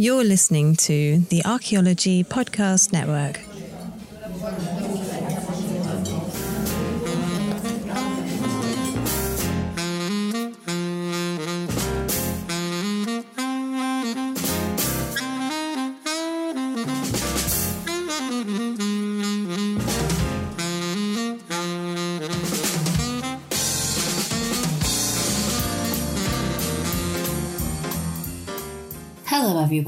[0.00, 3.49] You're listening to the Archaeology Podcast Network.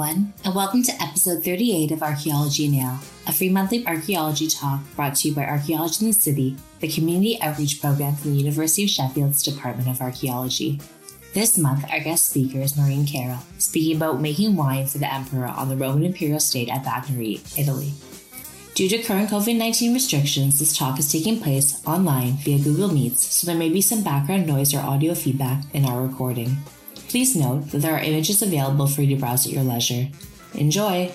[0.02, 2.98] Everyone, and welcome to episode 38 of Archaeology Now,
[3.28, 7.40] a free monthly archaeology talk brought to you by Archaeology in the City, the community
[7.40, 10.80] outreach program from the University of Sheffield's Department of Archaeology.
[11.34, 15.46] This month, our guest speaker is Maureen Carroll, speaking about making wine for the Emperor
[15.46, 17.92] on the Roman Imperial State at Vagnari, Italy.
[18.74, 23.24] Due to current COVID 19 restrictions, this talk is taking place online via Google Meets,
[23.24, 26.56] so there may be some background noise or audio feedback in our recording.
[27.12, 30.08] Please note that there are images available for you to browse at your leisure.
[30.54, 31.08] Enjoy!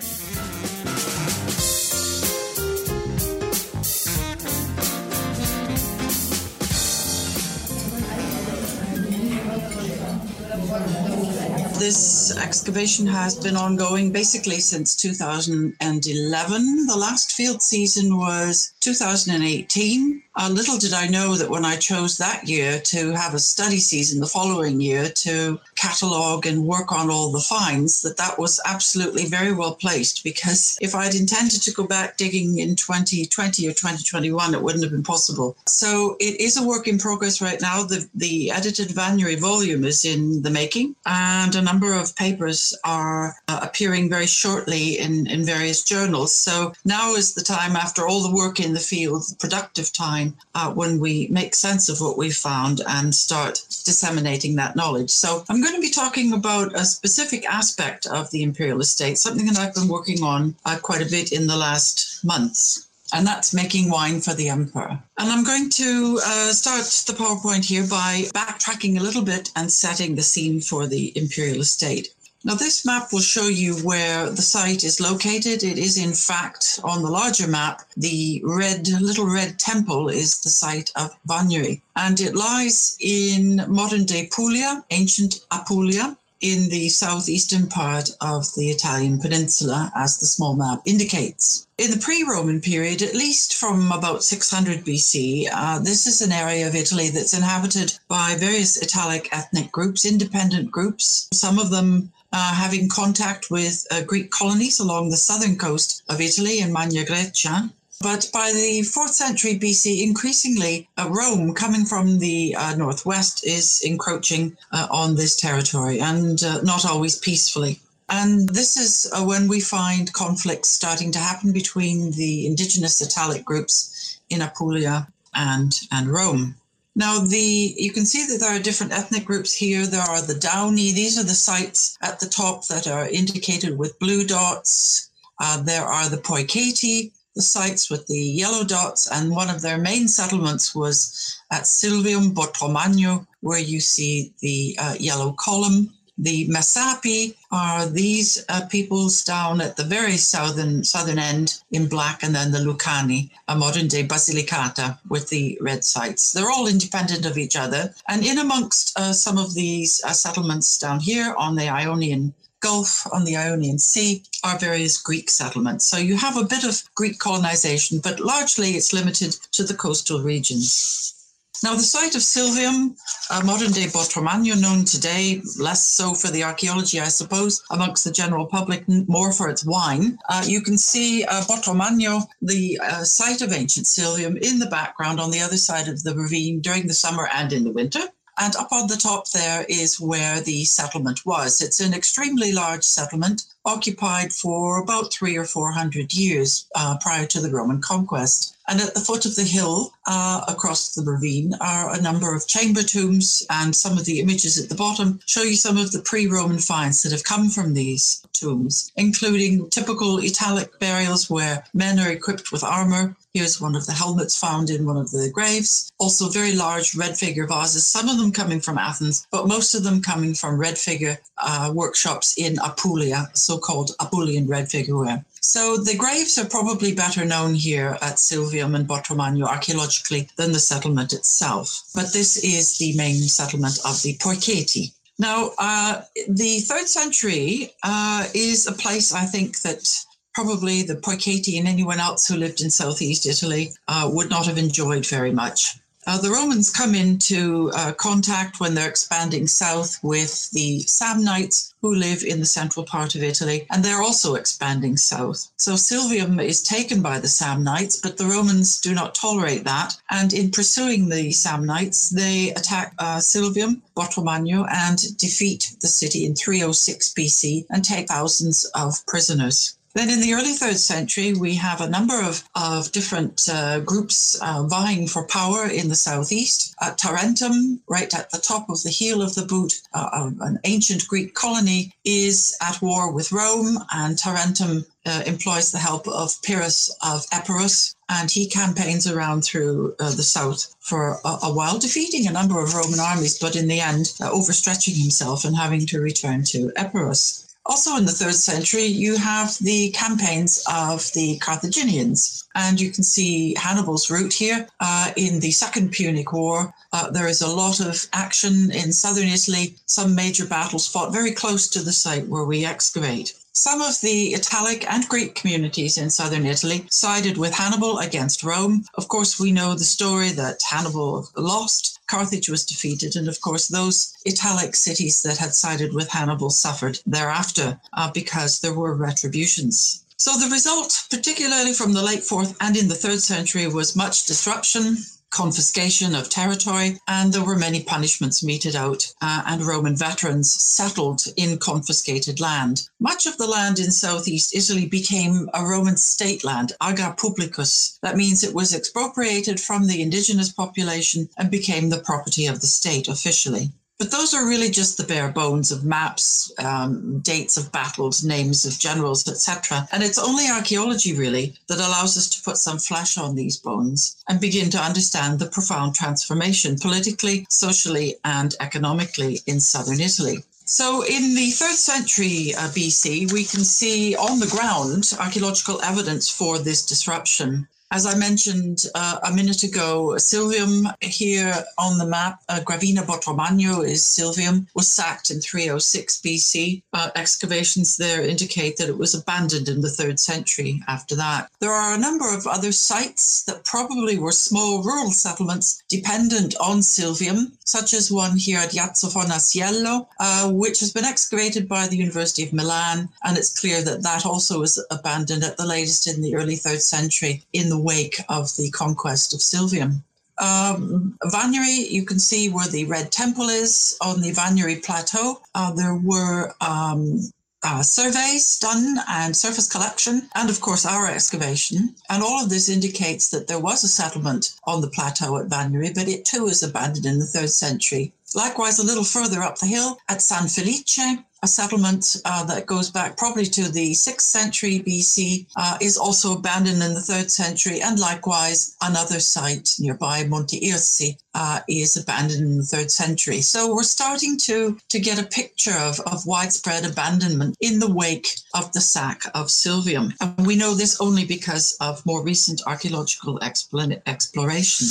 [11.79, 16.85] This excavation has been ongoing basically since 2011.
[16.85, 20.23] The last field season was 2018.
[20.39, 23.79] Uh, little did I know that when I chose that year to have a study
[23.79, 28.61] season the following year to catalogue and work on all the finds, that that was
[28.65, 33.71] absolutely very well placed because if I'd intended to go back digging in 2020 or
[33.71, 35.57] 2021, it wouldn't have been possible.
[35.65, 37.83] So it is a work in progress right now.
[37.83, 43.35] The, the edited Vagnari volume is in the making, and a number of papers are
[43.47, 46.33] uh, appearing very shortly in, in various journals.
[46.33, 50.71] So now is the time, after all the work in the field, productive time, uh,
[50.71, 55.09] when we make sense of what we found and start disseminating that knowledge.
[55.09, 59.47] So I'm going to be talking about a specific aspect of the imperial estate, something
[59.47, 63.53] that I've been working on uh, quite a bit in the last months and that's
[63.53, 64.99] making wine for the emperor.
[65.17, 69.71] And I'm going to uh, start the PowerPoint here by backtracking a little bit and
[69.71, 72.09] setting the scene for the imperial estate.
[72.43, 75.63] Now, this map will show you where the site is located.
[75.63, 80.49] It is, in fact, on the larger map, the red, little red temple is the
[80.49, 87.67] site of Vagnari, and it lies in modern day Puglia, ancient Apulia, in the southeastern
[87.67, 91.65] part of the Italian peninsula, as the small map indicates.
[91.79, 96.31] In the pre Roman period, at least from about 600 BC, uh, this is an
[96.31, 102.11] area of Italy that's inhabited by various Italic ethnic groups, independent groups, some of them
[102.33, 107.03] uh, having contact with uh, Greek colonies along the southern coast of Italy in Magna
[107.03, 107.71] Graecia.
[107.99, 113.81] But by the 4th century BC, increasingly, uh, Rome, coming from the uh, northwest, is
[113.83, 117.81] encroaching uh, on this territory and uh, not always peacefully.
[118.09, 123.43] And this is uh, when we find conflicts starting to happen between the indigenous Italic
[123.43, 126.55] groups in Apulia and, and Rome.
[126.97, 129.85] Now, the you can see that there are different ethnic groups here.
[129.85, 130.91] There are the Dauni.
[130.91, 135.11] These are the sites at the top that are indicated with blue dots.
[135.39, 139.77] Uh, there are the Peuceti, the sites with the yellow dots, and one of their
[139.77, 145.93] main settlements was at Silvium Botromagno, where you see the uh, yellow column.
[146.19, 152.23] The Messapi are these uh, peoples down at the very southern southern end in black,
[152.23, 156.31] and then the Lucani, a modern day Basilicata with the red sites.
[156.31, 160.79] They're all independent of each other, and in amongst uh, some of these uh, settlements
[160.79, 165.85] down here on the Ionian Gulf on the Ionian Sea are various Greek settlements.
[165.85, 170.23] So you have a bit of Greek colonization, but largely it's limited to the coastal
[170.23, 171.13] regions.
[171.63, 172.95] Now, the site of Silvium,
[173.31, 178.11] a modern day Botromagno, known today less so for the archaeology, I suppose, amongst the
[178.11, 180.19] general public, more for its wine.
[180.29, 185.19] Uh, you can see uh, Botromagno, the uh, site of ancient Silvium, in the background
[185.19, 188.01] on the other side of the ravine during the summer and in the winter.
[188.39, 191.59] And up on the top there is where the settlement was.
[191.59, 197.27] It's an extremely large settlement, occupied for about three or four hundred years uh, prior
[197.27, 198.55] to the Roman conquest.
[198.69, 202.47] And at the foot of the hill, uh, across the ravine, are a number of
[202.47, 206.01] chamber tombs, and some of the images at the bottom show you some of the
[206.01, 211.99] pre Roman finds that have come from these tombs, including typical Italic burials where men
[211.99, 213.15] are equipped with armor.
[213.33, 215.91] Here's one of the helmets found in one of the graves.
[215.99, 219.83] Also, very large red figure vases, some of them coming from Athens, but most of
[219.83, 225.23] them coming from red figure uh, workshops in Apulia, so called Apulian red figureware.
[225.41, 230.59] So the graves are probably better known here at Silvium and Botromagno archaeologically than the
[230.59, 231.83] settlement itself.
[231.95, 234.91] But this is the main settlement of the Peuceti.
[235.19, 241.57] Now, uh, the third century uh, is a place I think that probably the Peuceti
[241.57, 245.79] and anyone else who lived in southeast Italy uh, would not have enjoyed very much.
[246.07, 251.93] Uh, the Romans come into uh, contact when they're expanding south with the Samnites who
[251.93, 255.51] live in the central part of Italy, and they're also expanding south.
[255.57, 259.97] So Silvium is taken by the Samnites, but the Romans do not tolerate that.
[260.09, 266.35] And in pursuing the Samnites, they attack uh, Silvium, Botromagno, and defeat the city in
[266.35, 269.76] 306 BC and take thousands of prisoners.
[269.97, 274.35] Then in the early third century, we have a number of, of different uh, groups
[274.43, 276.75] uh, vying for power in the southeast.
[276.79, 281.07] At Tarentum, right at the top of the heel of the boot, uh, an ancient
[281.07, 286.95] Greek colony is at war with Rome, and Tarentum uh, employs the help of Pyrrhus
[287.01, 292.27] of Epirus, and he campaigns around through uh, the south for a, a, while, defeating
[292.27, 295.99] a number of Roman armies, but in the end, uh, overstretching himself and having to
[295.99, 297.46] return to Epirus.
[297.67, 302.45] Also in the third century, you have the campaigns of the Carthaginians.
[302.55, 306.73] And you can see Hannibal's route here uh, in the Second Punic War.
[306.93, 311.33] Uh, there is a lot of action in southern Italy, some major battles fought very
[311.33, 313.33] close to the site where we excavate.
[313.59, 318.85] Some of the Italic and Greek communities in southern Italy sided with Hannibal against Rome.
[318.93, 323.67] Of course, we know the story that Hannibal lost, Carthage was defeated, and of course,
[323.67, 330.03] those Italic cities that had sided with Hannibal suffered thereafter uh, because there were retributions.
[330.17, 334.27] So the result, particularly from the late fourth and in the third century, was much
[334.27, 334.97] disruption,
[335.29, 341.23] confiscation of territory, and there were many punishments meted out, uh, and Roman veterans settled
[341.35, 342.87] in confiscated land.
[342.99, 347.99] Much of the land in southeast Italy became a Roman state land, ager publicus.
[348.01, 352.67] That means it was expropriated from the indigenous population and became the property of the
[352.67, 353.71] state officially.
[353.99, 358.63] But those are really just the bare bones of maps, um, dates of battles, names
[358.63, 359.87] of generals, etc.
[359.91, 364.15] And it's only archaeology, really, that allows us to put some flesh on these bones
[364.29, 370.43] and begin to understand the profound transformation politically, socially, and economically in southern Italy.
[370.65, 376.29] So, in the third century uh, BC, we can see on the ground archaeological evidence
[376.29, 377.67] for this disruption.
[377.89, 383.81] As I mentioned uh, a minute ago, Silvium here on the map, uh, Gravina Botromagno
[383.87, 386.83] is Silvium, was sacked in 306 BC.
[386.91, 391.49] Uh, excavations there indicate that it was abandoned in the third century after that.
[391.61, 396.79] There are a number of other sites that probably were small rural settlements dependent on
[396.79, 401.97] Silvium, such as one here at Iazzo Fornaciello, uh, which has been excavated by the
[401.97, 406.21] University of Milan, and it's clear that that also was abandoned at the latest in
[406.21, 410.01] the early third century in the the wake of the conquest of Silvium.
[410.39, 411.17] Um,
[411.65, 415.41] you can see where the Red Temple is on the Vagnari Plateau.
[415.55, 417.19] Uh, there were um,
[417.63, 421.95] uh, surveys done and surface collection, and of course our excavation.
[422.09, 425.93] And all of this indicates that there was a settlement on the plateau at Vagnari,
[425.93, 428.13] but it too was abandoned in the third century.
[428.35, 432.89] Likewise, a little further up the hill at San Felice, a settlement uh, that goes
[432.89, 437.81] back probably to the 6th century BC, uh, is also abandoned in the 3rd century.
[437.81, 443.41] And likewise, another site nearby, Monte Irsi, uh, is abandoned in the 3rd century.
[443.41, 448.27] So we're starting to, to get a picture of, of widespread abandonment in the wake
[448.55, 450.13] of the sack of Silvium.
[450.19, 454.89] And we know this only because of more recent archaeological exploration.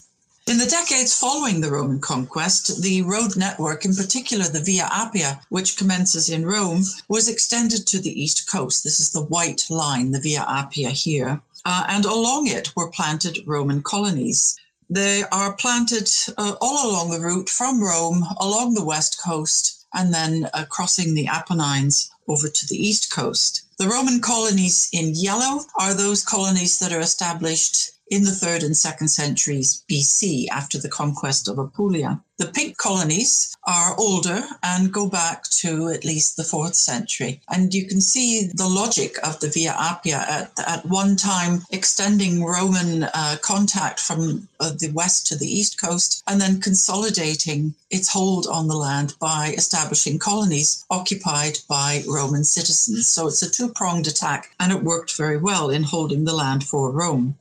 [0.49, 5.41] In the decades following the Roman conquest, the road network, in particular the Via Appia,
[5.49, 8.85] which commences in Rome, was extended to the east coast.
[8.85, 11.41] This is the white line, the Via Appia here.
[11.65, 14.57] Uh, and along it were planted Roman colonies.
[14.88, 20.15] They are planted uh, all along the route from Rome, along the west coast, and
[20.15, 23.62] then uh, crossing the Apennines over to the east coast.
[23.79, 28.77] The Roman colonies in yellow are those colonies that are established in the third and
[28.77, 32.21] second centuries BC after the conquest of Apulia.
[32.39, 37.41] The pink colonies are older and go back to at least the fourth century.
[37.49, 42.45] And you can see the logic of the Via Appia at, at one time extending
[42.45, 48.13] Roman uh, contact from uh, the west to the east coast and then consolidating its
[48.13, 53.09] hold on the land by establishing colonies occupied by Roman citizens.
[53.09, 56.65] So it's a two pronged attack and it worked very well in holding the land
[56.65, 57.37] for Rome.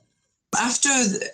[0.59, 0.89] After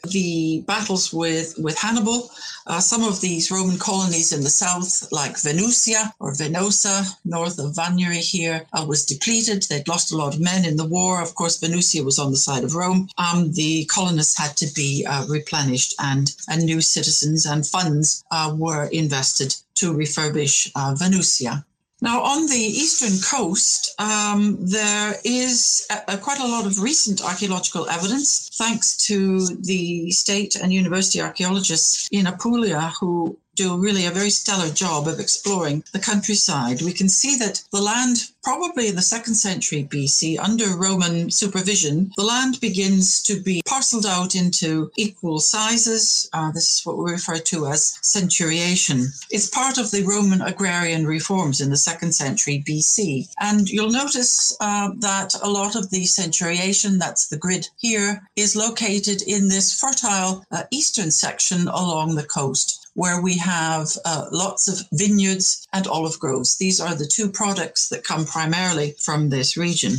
[0.10, 2.30] the battles with, with Hannibal,
[2.68, 7.74] uh, some of these Roman colonies in the south, like Venusia or Venosa, north of
[7.74, 9.64] Vagnari here, uh, was depleted.
[9.64, 11.22] They'd lost a lot of men in the war.
[11.22, 13.10] Of course, Venusia was on the side of Rome.
[13.18, 18.54] Um, the colonists had to be uh, replenished, and, and new citizens and funds uh,
[18.58, 21.66] were invested to refurbish uh, Venusia.
[22.04, 27.24] Now, on the eastern coast, um, there is a, a, quite a lot of recent
[27.24, 34.12] archaeological evidence, thanks to the state and university archaeologists in Apulia who do really a
[34.12, 36.82] very stellar job of exploring the countryside.
[36.82, 42.12] We can see that the land, probably in the second century BC, under Roman supervision,
[42.18, 46.28] the land begins to be parceled out into equal sizes.
[46.34, 49.00] Uh, this is what we refer to as centuriation.
[49.30, 53.28] It's part of the Roman agrarian reforms in the second century BC.
[53.40, 58.56] And you'll notice uh, that a lot of the centuriation, that's the grid here, is
[58.56, 64.68] located in this fertile uh, eastern section along the coast where we have uh, lots
[64.68, 66.58] of vineyards and olive groves.
[66.58, 69.94] These are the two products that come primarily from this region.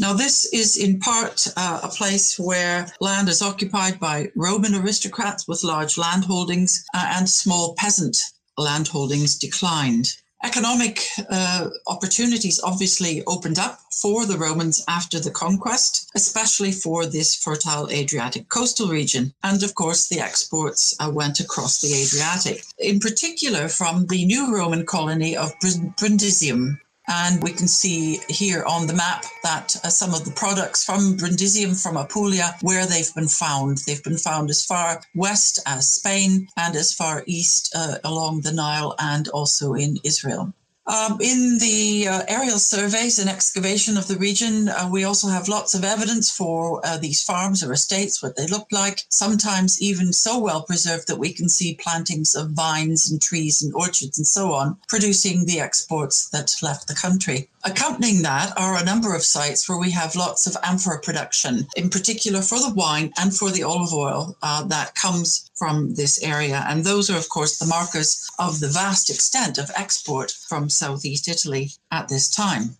[0.00, 5.48] Now, this is in part uh, a place where land is occupied by Roman aristocrats
[5.48, 8.22] with large landholdings uh, and small peasant
[8.56, 10.16] landholdings declined.
[10.44, 17.34] Economic uh, opportunities obviously opened up for the Romans after the conquest, especially for this
[17.34, 19.34] fertile Adriatic coastal region.
[19.42, 24.54] And of course, the exports uh, went across the Adriatic, in particular from the new
[24.54, 30.14] Roman colony of Brundisium, and we can see here on the map that uh, some
[30.14, 33.78] of the products from Brundisium, from Apulia, where they've been found.
[33.86, 38.52] They've been found as far west as Spain and as far east uh, along the
[38.52, 40.52] Nile and also in Israel.
[40.88, 45.46] Um, in the uh, aerial surveys and excavation of the region, uh, we also have
[45.46, 50.14] lots of evidence for uh, these farms or estates, what they look like, sometimes even
[50.14, 54.26] so well preserved that we can see plantings of vines and trees and orchards and
[54.26, 57.50] so on, producing the exports that left the country.
[57.64, 61.90] Accompanying that are a number of sites where we have lots of amphora production, in
[61.90, 66.64] particular for the wine and for the olive oil uh, that comes from this area.
[66.68, 71.26] And those are, of course, the markers of the vast extent of export from southeast
[71.26, 72.76] Italy at this time.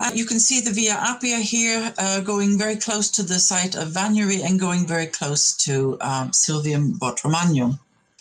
[0.00, 3.74] Uh, you can see the Via Appia here uh, going very close to the site
[3.74, 7.78] of Vagnari and going very close to um, Silvium Botromagno.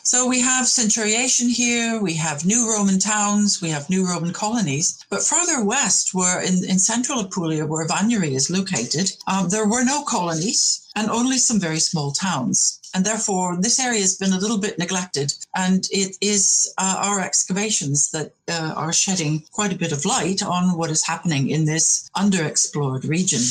[0.07, 5.03] So we have centuriation here, we have new Roman towns, we have new Roman colonies.
[5.09, 9.83] But further west, where in, in central Apulia, where Vagnari is located, um, there were
[9.83, 12.79] no colonies and only some very small towns.
[12.95, 15.33] And therefore, this area has been a little bit neglected.
[15.57, 20.41] And it is uh, our excavations that uh, are shedding quite a bit of light
[20.41, 23.41] on what is happening in this underexplored region.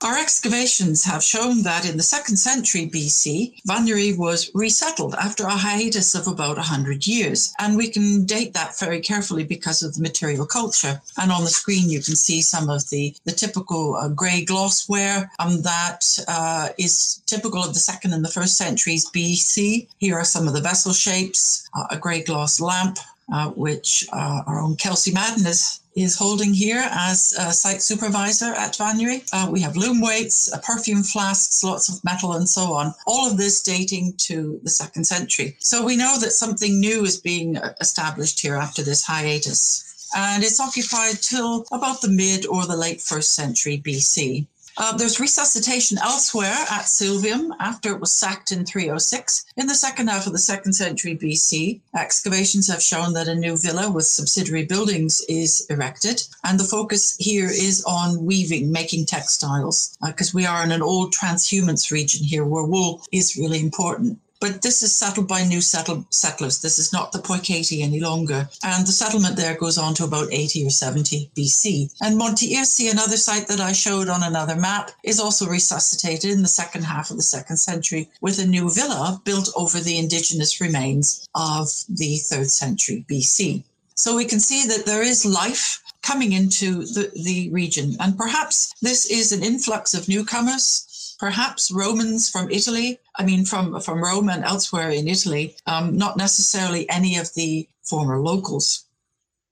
[0.00, 5.56] Our excavations have shown that in the second century BC, Vagnari was resettled after a
[5.56, 7.52] hiatus of about 100 years.
[7.58, 11.00] And we can date that very carefully because of the material culture.
[11.20, 15.30] And on the screen, you can see some of the, the typical uh, grey glossware
[15.40, 19.88] um, that uh, is typical of the second and the first centuries BC.
[19.98, 22.98] Here are some of the vessel shapes, uh, a grey gloss lamp,
[23.32, 28.52] uh, which uh, our own Kelsey Madden is, is holding here as a site supervisor
[28.54, 29.28] at Vagnari.
[29.32, 32.94] Uh, we have loom weights, uh, perfume flasks, lots of metal, and so on.
[33.06, 35.56] All of this dating to the second century.
[35.58, 39.84] So we know that something new is being uh, established here after this hiatus.
[40.16, 44.46] And it's occupied till about the mid or the late first century BC.
[44.80, 49.44] Uh, there's resuscitation elsewhere at Silvium after it was sacked in 306.
[49.56, 53.58] In the second half of the second century BC, excavations have shown that a new
[53.58, 56.22] villa with subsidiary buildings is erected.
[56.44, 60.82] And the focus here is on weaving, making textiles, because uh, we are in an
[60.82, 64.20] old transhumance region here where wool is really important.
[64.40, 66.60] But this is settled by new settled settlers.
[66.60, 68.48] This is not the Peuceti any longer.
[68.62, 71.90] And the settlement there goes on to about 80 or 70 BC.
[72.00, 76.42] And Monte Irsi, another site that I showed on another map, is also resuscitated in
[76.42, 80.60] the second half of the second century with a new villa built over the indigenous
[80.60, 83.64] remains of the third century BC.
[83.96, 87.96] So we can see that there is life coming into the, the region.
[87.98, 90.84] And perhaps this is an influx of newcomers
[91.18, 96.16] perhaps Romans from Italy, I mean, from, from Rome and elsewhere in Italy, um, not
[96.16, 98.84] necessarily any of the former locals.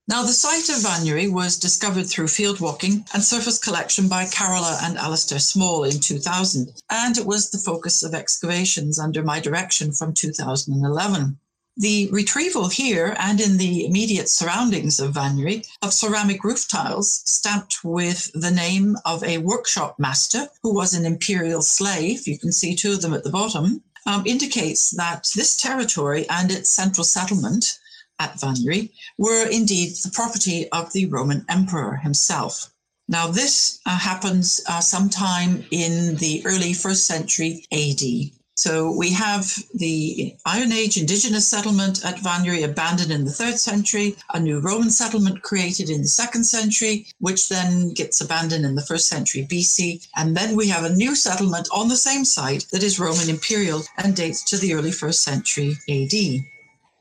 [0.08, 4.78] Now, the site of Vagnari was discovered through field walking and surface collection by Carola
[4.82, 9.90] and Alistair Small in 2000, and it was the focus of excavations under my direction
[9.90, 11.36] from 2011.
[11.78, 17.84] The retrieval here and in the immediate surroundings of Vagnari of ceramic roof tiles stamped
[17.84, 22.74] with the name of a workshop master who was an imperial slave, you can see
[22.74, 27.78] two of them at the bottom, um, indicates that this territory and its central settlement
[28.18, 32.72] at Vagnari were indeed the property of the Roman emperor himself.
[33.06, 38.00] Now, this uh, happens uh, sometime in the early first century AD.
[38.58, 44.16] So we have the Iron Age indigenous settlement at Vagnari abandoned in the third century,
[44.32, 48.86] a new Roman settlement created in the second century, which then gets abandoned in the
[48.86, 50.08] first century BC.
[50.16, 53.82] And then we have a new settlement on the same site that is Roman imperial
[53.98, 56.14] and dates to the early first century AD.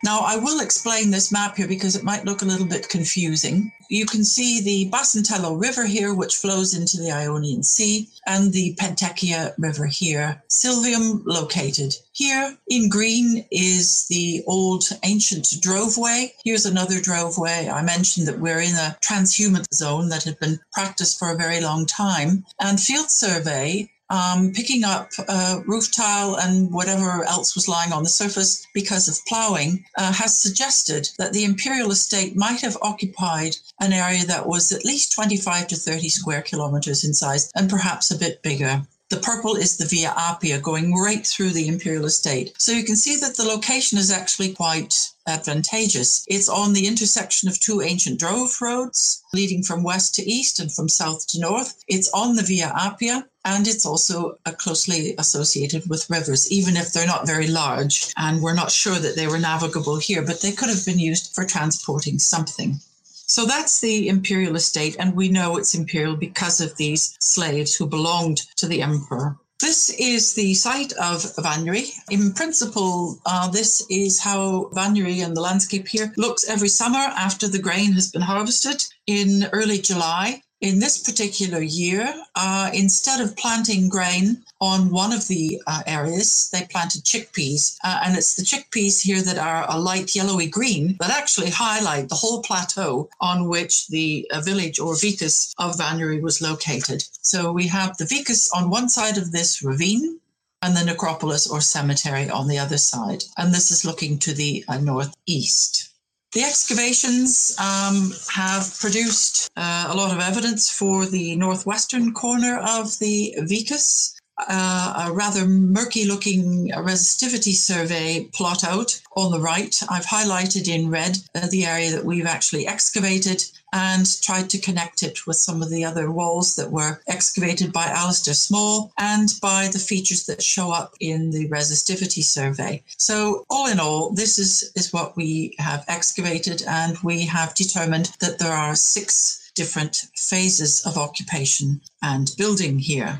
[0.03, 3.71] Now, I will explain this map here because it might look a little bit confusing.
[3.89, 8.75] You can see the Basantello River here, which flows into the Ionian Sea, and the
[8.75, 11.95] Pentecchia River here, Silvium located.
[12.13, 16.31] Here in green is the old ancient droveway.
[16.43, 17.71] Here's another droveway.
[17.71, 21.61] I mentioned that we're in a transhumant zone that had been practiced for a very
[21.61, 22.45] long time.
[22.59, 28.03] And field survey um, picking up uh, roof tile and whatever else was lying on
[28.03, 33.55] the surface because of ploughing, uh, has suggested that the imperial estate might have occupied
[33.79, 38.11] an area that was at least 25 to 30 square kilometers in size and perhaps
[38.11, 38.85] a bit bigger.
[39.09, 42.53] The purple is the Via Appia going right through the imperial estate.
[42.57, 46.25] So you can see that the location is actually quite advantageous.
[46.27, 50.71] It's on the intersection of two ancient drove roads leading from west to east and
[50.71, 51.83] from south to north.
[51.87, 56.91] It's on the Via Appia and it's also uh, closely associated with rivers, even if
[56.91, 58.11] they're not very large.
[58.17, 61.33] And we're not sure that they were navigable here, but they could have been used
[61.33, 62.79] for transporting something.
[63.27, 67.87] So that's the imperial estate, and we know it's imperial because of these slaves who
[67.87, 69.37] belonged to the emperor.
[69.61, 71.93] This is the site of Vagnari.
[72.11, 77.47] In principle, uh, this is how Vagnari and the landscape here looks every summer after
[77.47, 83.35] the grain has been harvested in early July in this particular year, uh, instead of
[83.35, 87.77] planting grain on one of the uh, areas, they planted chickpeas.
[87.83, 92.07] Uh, and it's the chickpeas here that are a light yellowy green that actually highlight
[92.09, 97.03] the whole plateau on which the uh, village or vicus of Vagnari was located.
[97.21, 100.19] So we have the vicus on one side of this ravine
[100.61, 103.23] and the necropolis or cemetery on the other side.
[103.37, 105.89] And this is looking to the uh, northeast.
[106.35, 112.99] The excavations um, have produced uh, a lot of evidence for the northwestern corner of
[112.99, 114.19] the Vicus.
[114.37, 119.81] Uh, a rather murky looking resistivity survey plot out on the right.
[119.89, 123.41] I've highlighted in red uh, the area that we've actually excavated
[123.75, 127.85] and tried to connect it with some of the other walls that were excavated by
[127.87, 132.81] Alistair Small and by the features that show up in the resistivity survey.
[132.97, 138.11] So, all in all, this is, is what we have excavated, and we have determined
[138.21, 143.19] that there are six different phases of occupation and building here.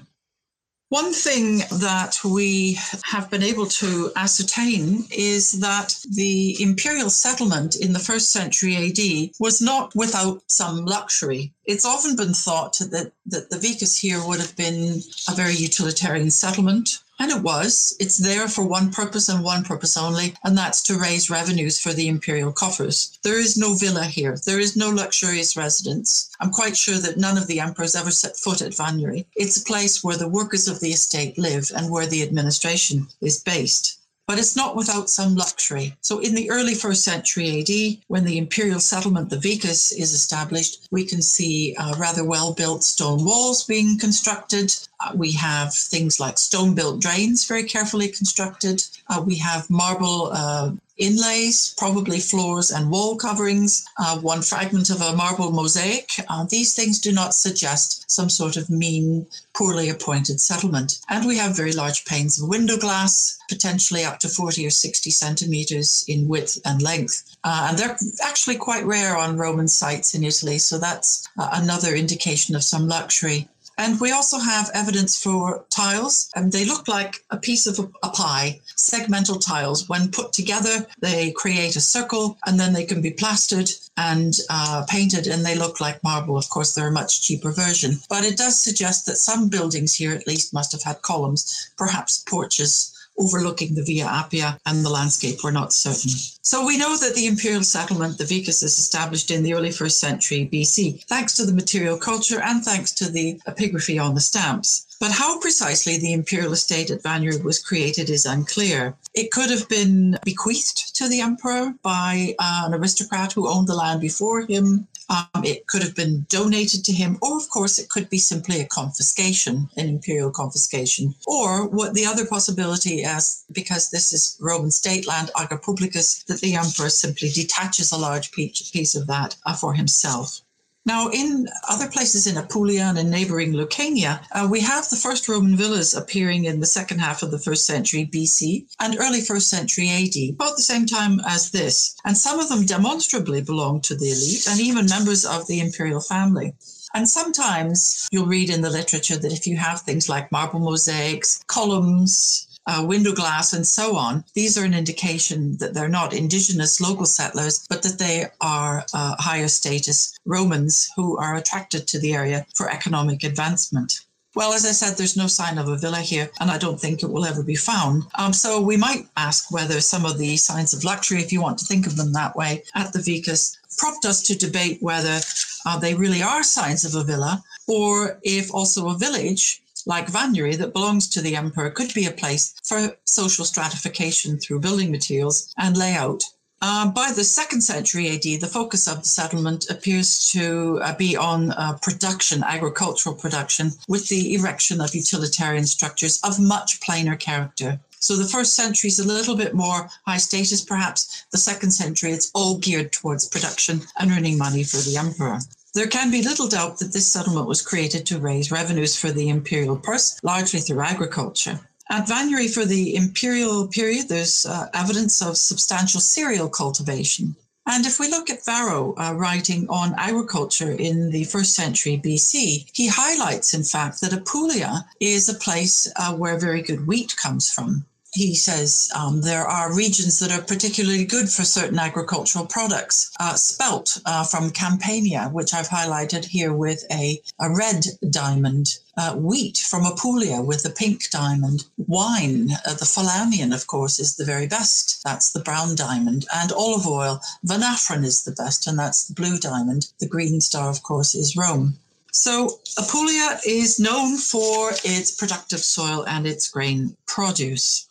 [1.01, 7.91] One thing that we have been able to ascertain is that the imperial settlement in
[7.91, 11.51] the first century AD was not without some luxury.
[11.65, 16.31] It's often been thought that, that the vicus here would have been a very utilitarian
[16.31, 17.95] settlement and it was.
[17.99, 21.93] It's there for one purpose and one purpose only, and that's to raise revenues for
[21.93, 23.17] the imperial coffers.
[23.23, 24.38] There is no villa here.
[24.45, 26.30] There is no luxurious residence.
[26.39, 29.25] I'm quite sure that none of the emperors ever set foot at Vagnari.
[29.36, 33.41] It's a place where the workers of the estate live and where the administration is
[33.41, 35.95] based but it's not without some luxury.
[36.01, 40.88] So, in the early first century AD, when the imperial settlement, the Vicus, is established,
[40.91, 44.75] we can see uh, rather well built stone walls being constructed.
[44.99, 48.83] Uh, we have things like stone built drains, very carefully constructed.
[49.09, 55.01] Uh, we have marble uh, inlays, probably floors and wall coverings, uh, one fragment of
[55.01, 56.09] a marble mosaic.
[56.29, 60.99] Uh, these things do not suggest some sort of mean, poorly appointed settlement.
[61.09, 65.09] And we have very large panes of window glass, potentially up to 40 or 60
[65.11, 67.35] centimeters in width and length.
[67.43, 71.93] Uh, and they're actually quite rare on Roman sites in Italy, so that's uh, another
[71.95, 73.49] indication of some luxury.
[73.77, 78.09] And we also have evidence for tiles, and they look like a piece of a,
[78.09, 79.89] pie, segmental tiles.
[79.89, 84.85] When put together, they create a circle and then they can be plastered and uh,
[84.88, 86.38] painted, and they look like marble.
[86.38, 90.13] Of course, they're a much cheaper version, but it does suggest that some buildings here
[90.13, 95.43] at least must have had columns, perhaps porches overlooking the Via Appia and the landscape
[95.43, 96.12] we're not certain.
[96.41, 99.99] So we know that the imperial settlement, the Vicus, is established in the early first
[99.99, 104.86] century BC, thanks to the material culture and thanks to the epigraphy on the stamps.
[104.99, 108.95] But how precisely the imperial estate at Vagnari was created is unclear.
[109.13, 113.99] It could have been bequeathed to the emperor by an aristocrat who owned the land
[114.01, 114.88] before him.
[115.07, 118.59] Um, it could have been donated to him, or of course, it could be simply
[118.59, 121.13] a confiscation, an imperial confiscation.
[121.27, 126.41] Or what the other possibility is, because this is Roman state land, ager publicus, that
[126.41, 130.41] the emperor simply detaches a large piece of that uh, for himself.
[130.88, 135.28] Now, in other places in Apulia and in neighboring Lucania, uh, we have the first
[135.28, 139.50] Roman villas appearing in the second half of the first century BC and early first
[139.50, 141.95] century AD, about the same time as this.
[142.06, 146.02] And some of them demonstrably belong to the elite and even members of the imperial
[146.02, 146.54] family.
[146.93, 151.43] And sometimes you'll read in the literature that if you have things like marble mosaics,
[151.48, 156.82] columns, uh, window glass, and so on, these are an indication that they're not indigenous
[156.82, 162.13] local settlers, but that they are uh, higher status Romans who are attracted to the
[162.13, 164.01] area for economic advancement.
[164.36, 167.01] Well, as I said, there's no sign of a villa here, and I don't think
[167.01, 168.04] it will ever be found.
[168.15, 171.58] Um, so we might ask whether some of the signs of luxury, if you want
[171.60, 175.21] to think of them that way, at the Vicus prompt us to debate whether
[175.65, 180.58] uh, they really are signs of a villa or if also a village like Vagnari
[180.58, 185.54] that belongs to the emperor could be a place for social stratification through building materials
[185.58, 186.24] and layout.
[186.62, 191.15] Uh, by the second century AD, the focus of the settlement appears to uh, be
[191.15, 197.80] on uh, production, agricultural production, with the erection of utilitarian structures of much plainer character.
[198.00, 201.26] So the first century is a little bit more high status, perhaps.
[201.32, 205.39] The second century, it's all geared towards production and earning money for the emperor.
[205.75, 209.27] There can be little doubt that this settlement was created to raise revenues for the
[209.27, 211.59] imperial purse, largely through agriculture.
[211.89, 217.35] At Vagnari for the imperial period, there's uh, evidence of substantial cereal cultivation.
[217.67, 222.69] And if we look at Varro uh, writing on agriculture in the first century BC,
[222.71, 227.51] he highlights, in fact, that Apulia is a place uh, where very good wheat comes
[227.51, 227.85] from
[228.15, 233.12] he says um, there are regions that are particularly good for certain agricultural products.
[233.19, 238.80] Uh, spelt uh, from Campania, which I've highlighted here with a, a red diamond.
[238.97, 241.65] Uh, wheat from Apulia with the pink diamond.
[241.78, 245.04] Wine, uh, the Falernian, of course, is the very best.
[245.04, 246.25] That's the brown diamond.
[246.34, 249.91] And olive oil, Venafrum is the best, and that's the blue diamond.
[249.99, 251.78] The green star, of course, is Rome.
[252.13, 257.89] So Apulia is known for its productive soil and its grain produce.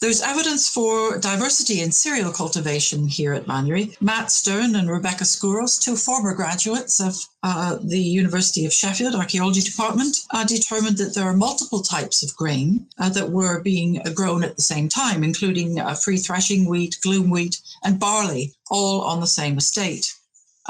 [0.00, 4.00] There's evidence for diversity in cereal cultivation here at Vagnari.
[4.00, 9.60] Matt Stern and Rebecca Skouros, two former graduates of uh, the University of Sheffield Archaeology
[9.60, 14.42] Department, uh, determined that there are multiple types of grain uh, that were being grown
[14.42, 19.20] at the same time, including uh, free threshing wheat, glume wheat, and barley, all on
[19.20, 20.14] the same estate.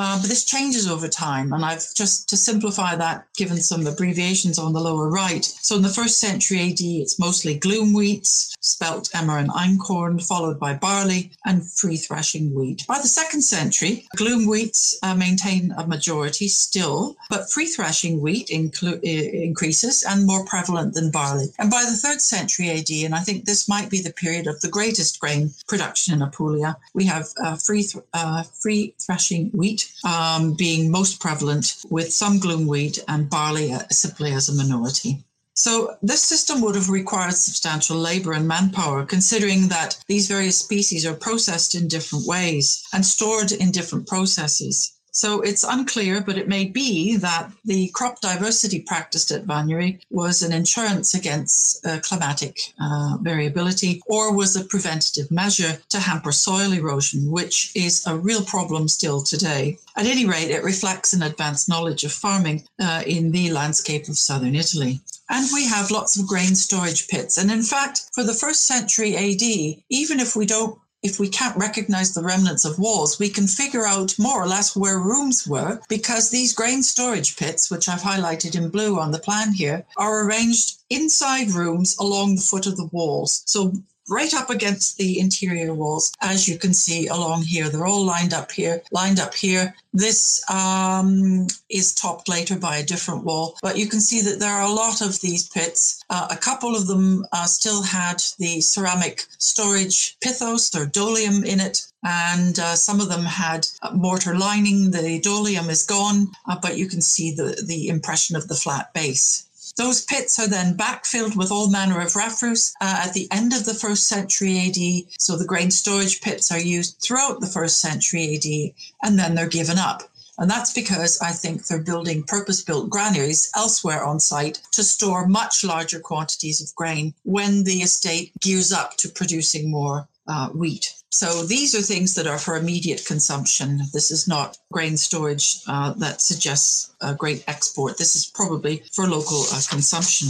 [0.00, 1.52] Uh, but this changes over time.
[1.52, 5.44] And I've just to simplify that, given some abbreviations on the lower right.
[5.44, 10.58] So in the first century AD, it's mostly glume wheats, spelt emmer and einkorn, followed
[10.58, 12.86] by barley and free threshing wheat.
[12.88, 18.48] By the second century, glume wheats uh, maintain a majority still, but free threshing wheat
[18.48, 21.48] inclu- increases and more prevalent than barley.
[21.58, 24.62] And by the third century AD, and I think this might be the period of
[24.62, 29.89] the greatest grain production in Apulia, we have uh, free, th- uh, free threshing wheat
[30.04, 35.24] um, being most prevalent, with some glume wheat and barley uh, simply as a minority.
[35.54, 41.04] So, this system would have required substantial labor and manpower, considering that these various species
[41.04, 44.92] are processed in different ways and stored in different processes.
[45.12, 50.42] So it's unclear, but it may be that the crop diversity practiced at Vagnari was
[50.42, 56.72] an insurance against uh, climatic uh, variability or was a preventative measure to hamper soil
[56.72, 59.78] erosion, which is a real problem still today.
[59.96, 64.18] At any rate, it reflects an advanced knowledge of farming uh, in the landscape of
[64.18, 65.00] southern Italy.
[65.28, 67.38] And we have lots of grain storage pits.
[67.38, 69.42] And in fact, for the first century AD,
[69.88, 73.86] even if we don't if we can't recognize the remnants of walls, we can figure
[73.86, 78.54] out more or less where rooms were because these grain storage pits, which I've highlighted
[78.54, 82.90] in blue on the plan here, are arranged inside rooms along the foot of the
[82.92, 83.42] walls.
[83.46, 83.72] So
[84.10, 87.68] right up against the interior walls, as you can see along here.
[87.68, 89.74] They're all lined up here, lined up here.
[89.92, 94.52] This um, is topped later by a different wall, but you can see that there
[94.52, 96.02] are a lot of these pits.
[96.10, 101.60] Uh, a couple of them uh, still had the ceramic storage pithos or dolium in
[101.60, 104.90] it, and uh, some of them had mortar lining.
[104.90, 108.92] The dolium is gone, uh, but you can see the, the impression of the flat
[108.94, 109.46] base.
[109.80, 113.64] Those pits are then backfilled with all manner of refuse uh, at the end of
[113.64, 115.10] the first century AD.
[115.18, 119.48] So the grain storage pits are used throughout the first century AD, and then they're
[119.48, 120.02] given up.
[120.36, 125.26] And that's because I think they're building purpose built granaries elsewhere on site to store
[125.26, 130.92] much larger quantities of grain when the estate gears up to producing more uh, wheat.
[131.10, 133.82] So these are things that are for immediate consumption.
[133.92, 137.98] This is not grain storage uh, that suggests a great export.
[137.98, 140.28] This is probably for local uh, consumption.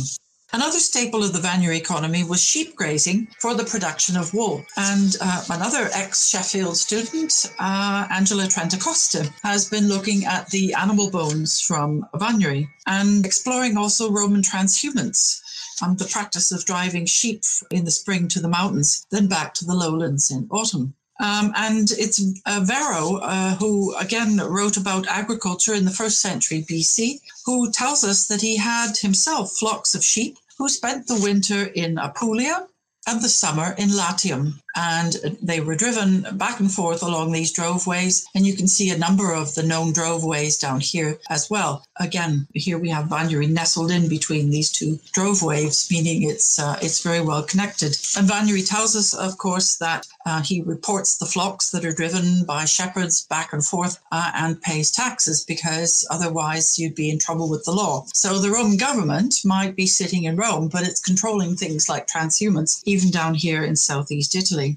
[0.52, 4.64] Another staple of the Vagnari economy was sheep grazing for the production of wool.
[4.76, 11.10] And uh, another ex Sheffield student, uh, Angela Trentacosta, has been looking at the animal
[11.10, 15.40] bones from Vagnari and exploring also Roman transhumance
[15.82, 19.64] um, the practice of driving sheep in the spring to the mountains, then back to
[19.64, 20.94] the lowlands in autumn.
[21.20, 26.64] Um, and it's uh, Varro, uh, who again wrote about agriculture in the first century
[26.68, 31.64] BC, who tells us that he had himself flocks of sheep who spent the winter
[31.74, 32.66] in Apulia
[33.06, 38.24] and the summer in Latium and they were driven back and forth along these droveways.
[38.35, 41.85] And you can see a number of the known droveways down here as well.
[41.98, 47.02] Again, here we have Vagnari nestled in between these two droveways, meaning it's uh, it's
[47.02, 47.96] very well connected.
[48.16, 52.44] And Vanier tells us, of course, that uh, he reports the flocks that are driven
[52.44, 57.48] by shepherds back and forth uh, and pays taxes because otherwise you'd be in trouble
[57.48, 58.06] with the law.
[58.14, 62.83] So the Roman government might be sitting in Rome, but it's controlling things like transhumance,
[62.85, 64.69] even down here in southeast Italy.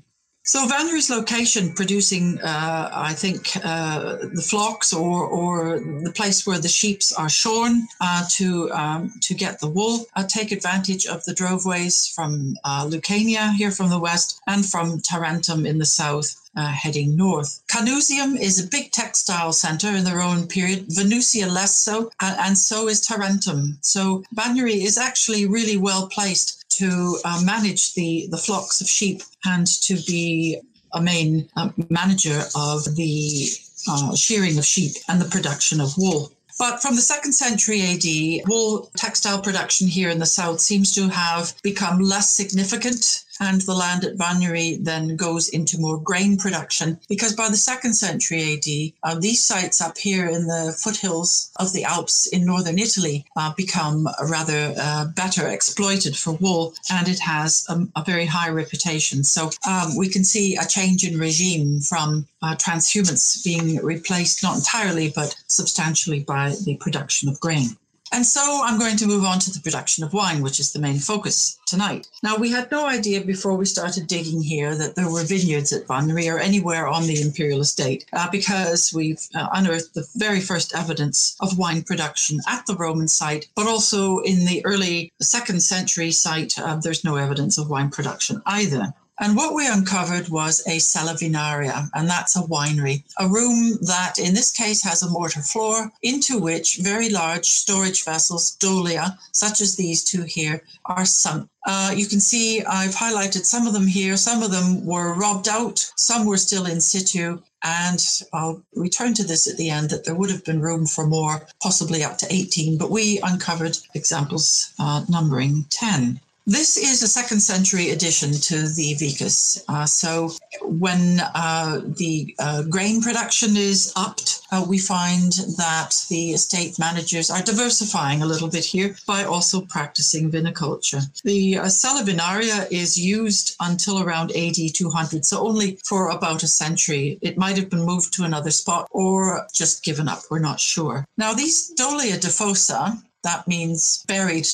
[0.45, 6.59] So Vagnari's location producing, uh, I think, uh, the flocks or, or the place where
[6.59, 11.23] the sheeps are shorn uh, to um, to get the wool, uh, take advantage of
[11.23, 16.39] the droveways from uh, Lucania here from the west and from Tarentum in the south.
[16.55, 17.63] Uh, heading north.
[17.67, 22.87] Canusium is a big textile center in the Roman period, Venusia less so, and so
[22.87, 23.79] is Tarentum.
[23.81, 29.21] So Vagnari is actually really well placed to uh, manage the, the flocks of sheep
[29.45, 30.59] and to be
[30.93, 33.47] a main uh, manager of the
[33.87, 36.31] uh, shearing of sheep and the production of wool.
[36.59, 41.09] But from the second century AD, wool textile production here in the south seems to
[41.09, 46.99] have become less significant and the land at Vagnari then goes into more grain production
[47.09, 51.73] because by the second century AD, uh, these sites up here in the foothills of
[51.73, 57.19] the Alps in northern Italy uh, become rather uh, better exploited for wool and it
[57.19, 59.23] has a, a very high reputation.
[59.23, 64.57] So um, we can see a change in regime from uh, transhumance being replaced not
[64.57, 67.77] entirely but substantially by the production of grain.
[68.13, 70.77] And so I'm going to move on to the production of wine, which is the
[70.77, 72.07] main focus tonight.
[72.21, 75.87] Now, we had no idea before we started digging here that there were vineyards at
[75.87, 80.75] Vagnari or anywhere on the imperial estate uh, because we've uh, unearthed the very first
[80.75, 86.11] evidence of wine production at the Roman site, but also in the early second century
[86.11, 88.93] site, uh, there's no evidence of wine production either.
[89.19, 94.17] And what we uncovered was a cella vinaria, and that's a winery, a room that
[94.17, 99.61] in this case has a mortar floor into which very large storage vessels, dolia, such
[99.61, 101.47] as these two here, are sunk.
[101.65, 104.17] Uh, you can see I've highlighted some of them here.
[104.17, 107.39] Some of them were robbed out, some were still in situ.
[107.61, 111.05] And I'll return to this at the end that there would have been room for
[111.05, 116.19] more, possibly up to 18, but we uncovered examples uh, numbering 10.
[116.45, 119.63] This is a second century addition to the vicus.
[119.69, 120.29] Uh, so
[120.61, 127.31] when uh, the uh, grain production is upped, uh, we find that the estate managers
[127.31, 131.01] are diversifying a little bit here by also practicing viniculture.
[131.23, 136.47] The uh, Cella Vinaria is used until around AD 200, so only for about a
[136.47, 137.17] century.
[137.21, 140.23] It might have been moved to another spot or just given up.
[140.29, 141.05] We're not sure.
[141.17, 144.45] Now, these Dolia defossa that means buried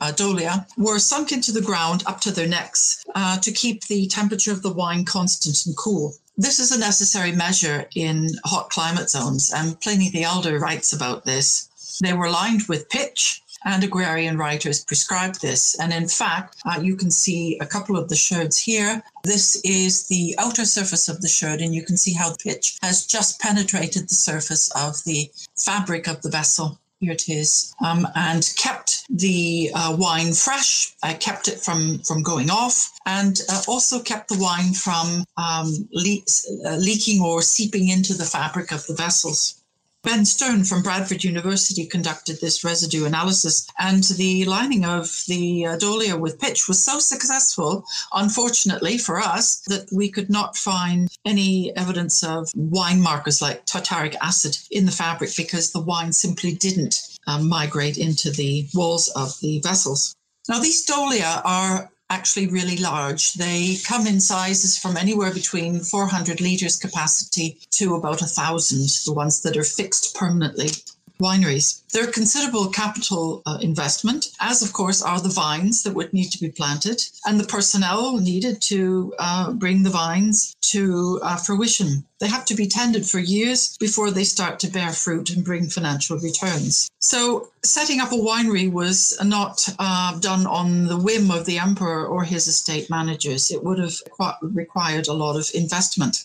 [0.00, 4.06] uh, dolia, were sunk into the ground up to their necks uh, to keep the
[4.06, 6.14] temperature of the wine constant and cool.
[6.36, 11.24] This is a necessary measure in hot climate zones, and Pliny the Elder writes about
[11.24, 11.68] this.
[12.00, 15.74] They were lined with pitch, and agrarian writers prescribed this.
[15.80, 19.02] And in fact, uh, you can see a couple of the sherds here.
[19.24, 23.04] This is the outer surface of the sherd, and you can see how pitch has
[23.04, 28.52] just penetrated the surface of the fabric of the vessel here it is, um, and
[28.56, 34.00] kept the uh, wine fresh, I kept it from, from going off, and uh, also
[34.00, 36.24] kept the wine from um, le-
[36.66, 39.57] uh, leaking or seeping into the fabric of the vessels.
[40.04, 45.76] Ben Stone from Bradford University conducted this residue analysis, and the lining of the uh,
[45.76, 51.76] Dolia with pitch was so successful, unfortunately for us, that we could not find any
[51.76, 57.18] evidence of wine markers like tartaric acid in the fabric because the wine simply didn't
[57.26, 60.14] uh, migrate into the walls of the vessels.
[60.48, 63.34] Now, these Dolia are actually really large.
[63.34, 69.12] They come in sizes from anywhere between 400 litres capacity to about a thousand, the
[69.12, 70.70] ones that are fixed permanently
[71.18, 71.82] wineries.
[71.92, 76.40] They're considerable capital uh, investment, as of course are the vines that would need to
[76.40, 82.04] be planted and the personnel needed to uh, bring the vines to uh, fruition.
[82.20, 85.68] They have to be tended for years before they start to bear fruit and bring
[85.68, 86.90] financial returns.
[86.98, 92.06] So, setting up a winery was not uh, done on the whim of the emperor
[92.06, 93.50] or his estate managers.
[93.50, 93.94] It would have
[94.42, 96.24] required a lot of investment.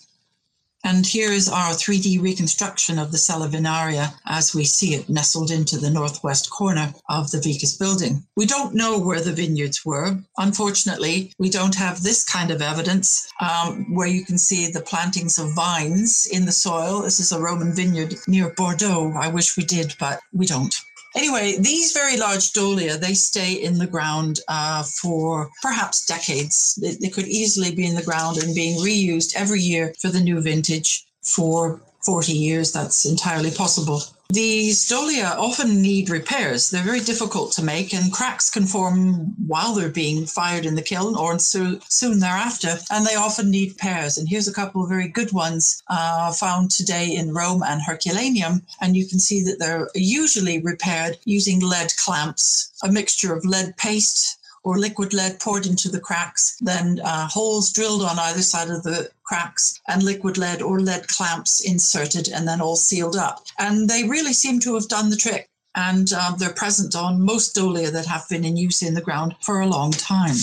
[0.83, 5.49] And here is our 3D reconstruction of the Cella Vinaria as we see it nestled
[5.49, 8.23] into the northwest corner of the Vicus building.
[8.35, 10.17] We don't know where the vineyards were.
[10.37, 15.39] Unfortunately, we don't have this kind of evidence um, where you can see the plantings
[15.39, 17.01] of vines in the soil.
[17.01, 19.13] This is a Roman vineyard near Bordeaux.
[19.17, 20.75] I wish we did, but we don't.
[21.15, 26.75] Anyway, these very large dolia, they stay in the ground uh, for perhaps decades.
[26.81, 30.19] They, they could easily be in the ground and being reused every year for the
[30.19, 32.71] new vintage for 40 years.
[32.71, 34.01] That's entirely possible.
[34.33, 36.71] These dolia often need repairs.
[36.71, 40.81] They're very difficult to make, and cracks can form while they're being fired in the
[40.81, 42.79] kiln or so, soon thereafter.
[42.89, 44.17] And they often need repairs.
[44.17, 48.63] And here's a couple of very good ones uh, found today in Rome and Herculaneum.
[48.81, 53.77] And you can see that they're usually repaired using lead clamps, a mixture of lead
[53.77, 58.69] paste or liquid lead poured into the cracks, then uh, holes drilled on either side
[58.69, 63.45] of the cracks, and liquid lead or lead clamps inserted and then all sealed up.
[63.59, 65.49] And they really seem to have done the trick.
[65.75, 69.35] And um, they're present on most dolia that have been in use in the ground
[69.41, 70.35] for a long time.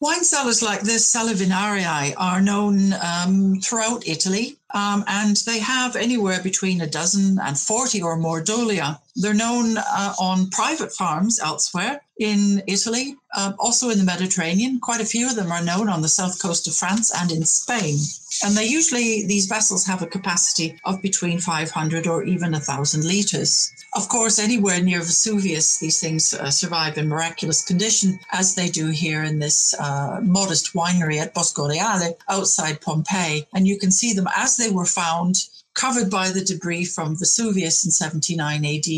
[0.00, 5.96] Wine cellars like this, Cella Vinarii, are known um, throughout Italy, um, and they have
[5.96, 9.00] anywhere between a dozen and 40 or more dolia.
[9.16, 14.80] They're known uh, on private farms elsewhere in Italy, uh, also in the Mediterranean.
[14.80, 17.44] Quite a few of them are known on the south coast of France and in
[17.44, 17.98] Spain.
[18.44, 23.72] And they usually, these vessels have a capacity of between 500 or even 1,000 litres.
[23.94, 28.88] Of course, anywhere near Vesuvius, these things uh, survive in miraculous condition, as they do
[28.88, 33.46] here in this uh, modest winery at Bosco Reale outside Pompeii.
[33.54, 35.36] And you can see them as they were found
[35.74, 38.88] covered by the debris from Vesuvius in 79 AD,